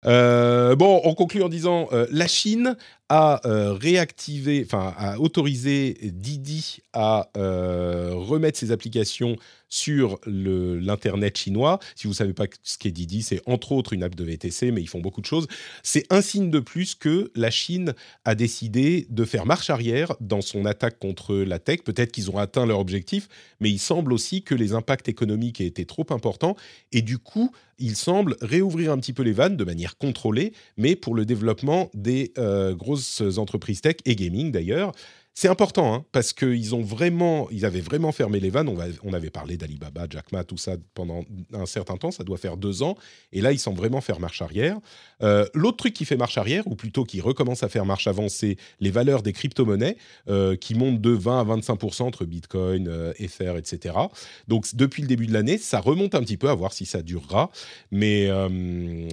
[0.07, 2.77] Euh, bon, on conclut en disant euh, la Chine
[3.09, 9.37] a euh, réactivé, enfin a autorisé Didi à remettre ses applications
[9.75, 11.81] sur l'internet chinois.
[11.97, 14.71] Si vous ne savez pas ce qu'est Didi, c'est entre autres une app de VTC,
[14.71, 15.49] mais ils font beaucoup de choses.
[15.83, 17.93] C'est un signe de plus que la Chine
[18.25, 21.81] a décidé de faire marche arrière dans son attaque contre la tech.
[21.83, 23.29] Peut-être qu'ils ont atteint leur objectif,
[23.59, 26.55] mais il semble aussi que les impacts économiques aient été trop importants
[26.93, 30.95] et du coup, il semble réouvrir un petit peu les vannes de manière contrôlée, mais
[30.95, 32.94] pour le développement des euh, grosses
[33.39, 34.93] entreprises tech et gaming d'ailleurs.
[35.37, 38.69] C'est important hein, parce qu'ils ont vraiment, ils avaient vraiment fermé les vannes.
[39.03, 42.13] On, avait parlé d'Alibaba, Jack Ma, tout ça pendant un certain temps.
[42.13, 42.97] Ça doit faire deux ans.
[43.33, 44.79] Et là, ils semblent vraiment faire marche arrière.
[45.23, 48.29] Euh, l'autre truc qui fait marche arrière, ou plutôt qui recommence à faire marche avant,
[48.29, 49.97] c'est les valeurs des crypto-monnaies
[50.29, 53.97] euh, qui montent de 20 à 25% entre Bitcoin, euh, Ether, etc.
[54.47, 57.03] Donc depuis le début de l'année, ça remonte un petit peu à voir si ça
[57.03, 57.51] durera.
[57.91, 58.29] Mais,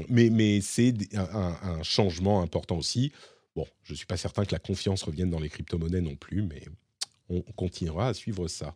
[0.08, 3.12] mais, mais c'est un, un changement important aussi.
[3.56, 6.42] Bon, je ne suis pas certain que la confiance revienne dans les crypto-monnaies non plus,
[6.42, 6.64] mais
[7.30, 8.76] on continuera à suivre ça.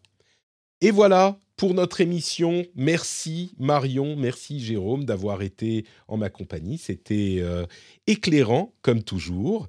[0.81, 2.65] Et voilà pour notre émission.
[2.75, 6.77] Merci Marion, merci Jérôme d'avoir été en ma compagnie.
[6.77, 7.65] C'était euh,
[8.07, 9.67] éclairant comme toujours.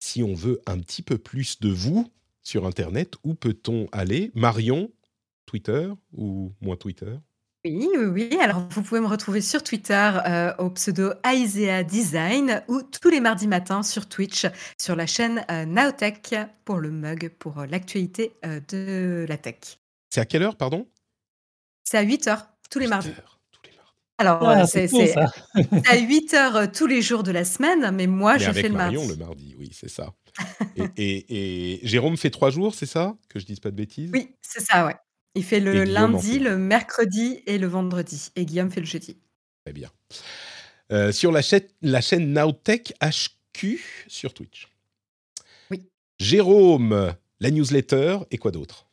[0.00, 2.10] Si on veut un petit peu plus de vous
[2.42, 4.30] sur Internet, où peut-on aller?
[4.34, 4.90] Marion,
[5.46, 7.16] Twitter ou moins Twitter?
[7.70, 8.38] Oui, oui, oui.
[8.40, 13.20] Alors, vous pouvez me retrouver sur Twitter euh, au pseudo Aisea Design ou tous les
[13.20, 14.46] mardis matins sur Twitch
[14.78, 18.32] sur la chaîne euh, Naotech pour le mug, pour euh, l'actualité
[18.68, 19.78] de la tech.
[20.10, 20.86] C'est à quelle heure, pardon?
[21.84, 23.12] C'est à 8 h tous les mardis.
[24.18, 25.16] Alors, c'est
[25.86, 29.02] à 8 heures tous les jours de la semaine, mais moi, je fais le Marion,
[29.02, 29.18] mardi.
[29.18, 30.14] le mardi, oui, c'est ça.
[30.96, 33.16] et, Jérôme fait trois jours, c'est ça?
[33.28, 34.10] Que je dise pas de bêtises?
[34.12, 34.96] Oui, c'est ça, ouais.
[35.34, 38.30] Il fait le lundi, le mercredi et le vendredi.
[38.36, 39.16] Et Guillaume fait le jeudi.
[39.64, 39.90] Très bien.
[40.90, 44.68] Euh, sur la chaîne, la chaîne Nowtech HQ sur Twitch.
[45.70, 45.82] Oui.
[46.18, 48.86] Jérôme, la newsletter et quoi d'autre?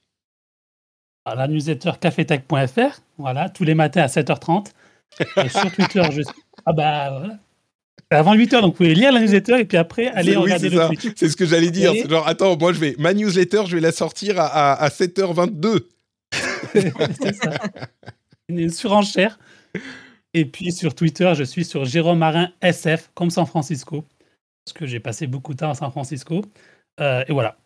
[1.25, 4.67] La newsletter cafetech.fr, voilà, tous les matins à 7h30.
[5.49, 6.21] sur Twitter, je
[6.65, 7.39] Ah bah voilà.
[8.11, 11.13] Avant 8h, donc vous pouvez lire la newsletter et puis après aller regarder le Twitch.
[11.15, 11.93] C'est ce que j'allais dire.
[12.07, 12.95] Genre, attends, moi je vais.
[12.99, 15.85] Ma newsletter, je vais la sortir à, à 7h22.
[18.49, 19.39] Une surenchère.
[20.33, 24.03] Et puis sur Twitter, je suis sur Jérôme Marin SF, comme San Francisco,
[24.65, 26.41] parce que j'ai passé beaucoup de temps à San Francisco.
[26.99, 27.57] Euh, et voilà.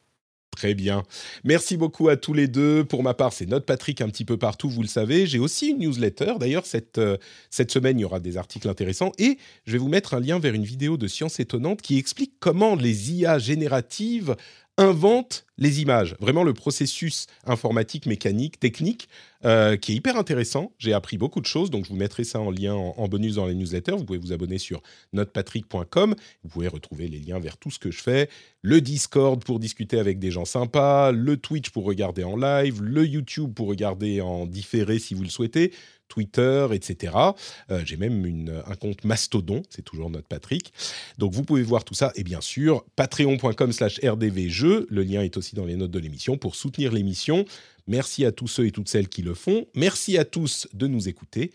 [0.56, 1.04] Très bien.
[1.44, 2.84] Merci beaucoup à tous les deux.
[2.84, 5.26] Pour ma part, c'est Note Patrick un petit peu partout, vous le savez.
[5.26, 6.34] J'ai aussi une newsletter.
[6.40, 7.18] D'ailleurs, cette, euh,
[7.50, 9.14] cette semaine, il y aura des articles intéressants.
[9.18, 12.34] Et je vais vous mettre un lien vers une vidéo de Science étonnante qui explique
[12.40, 14.36] comment les IA génératives
[14.80, 16.16] invente les images.
[16.22, 19.10] Vraiment le processus informatique, mécanique, technique,
[19.44, 20.72] euh, qui est hyper intéressant.
[20.78, 23.46] J'ai appris beaucoup de choses, donc je vous mettrai ça en lien en, bonus dans
[23.46, 23.92] les newsletters.
[23.92, 26.16] Vous pouvez vous abonner sur notepatrick.com.
[26.44, 28.30] Vous pouvez retrouver les liens vers tout ce que je fais.
[28.62, 33.06] Le Discord pour discuter avec des gens sympas, le Twitch pour regarder en live, le
[33.06, 35.74] YouTube pour regarder en différé si vous le souhaitez.
[36.10, 37.14] Twitter, etc.
[37.72, 40.74] Euh, j'ai même un compte Mastodon, c'est toujours notre Patrick.
[41.18, 45.38] Donc vous pouvez voir tout ça et bien sûr patreon.com slash rdvjeux, le lien est
[45.38, 47.46] aussi dans les notes de l'émission pour soutenir l'émission.
[47.88, 49.66] Merci à tous ceux et toutes celles qui le font.
[49.74, 51.52] Merci à tous de nous écouter.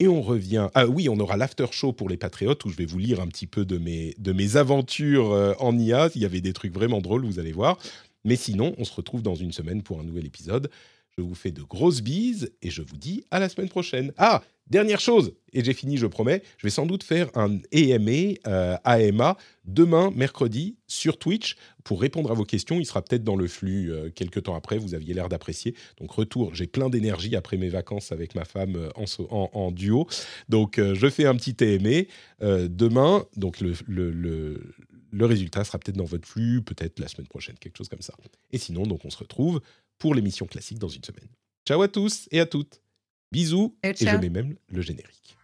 [0.00, 0.68] Et on revient.
[0.74, 3.26] Ah oui, on aura l'after show pour les patriotes où je vais vous lire un
[3.26, 6.08] petit peu de mes, de mes aventures euh, en IA.
[6.14, 7.78] Il y avait des trucs vraiment drôles, vous allez voir.
[8.24, 10.70] Mais sinon, on se retrouve dans une semaine pour un nouvel épisode.
[11.18, 14.12] Je vous fais de grosses bises et je vous dis à la semaine prochaine.
[14.18, 14.40] Ah,
[14.70, 18.76] dernière chose, et j'ai fini, je promets, je vais sans doute faire un EMA, euh,
[18.84, 22.78] AMA, demain, mercredi, sur Twitch, pour répondre à vos questions.
[22.78, 25.74] Il sera peut-être dans le flux euh, quelques temps après, vous aviez l'air d'apprécier.
[25.98, 30.06] Donc retour, j'ai plein d'énergie après mes vacances avec ma femme euh, en, duo.
[30.48, 32.04] Donc je fais un petit EMA
[32.68, 33.74] demain, donc le,
[35.10, 38.14] le résultat sera peut-être dans votre flux, peut-être la semaine prochaine, quelque chose comme ça.
[38.52, 39.60] Et sinon, donc on se retrouve
[39.98, 41.28] pour l'émission classique dans une semaine.
[41.66, 42.80] Ciao à tous et à toutes.
[43.30, 45.36] Bisous et, je mets même le générique.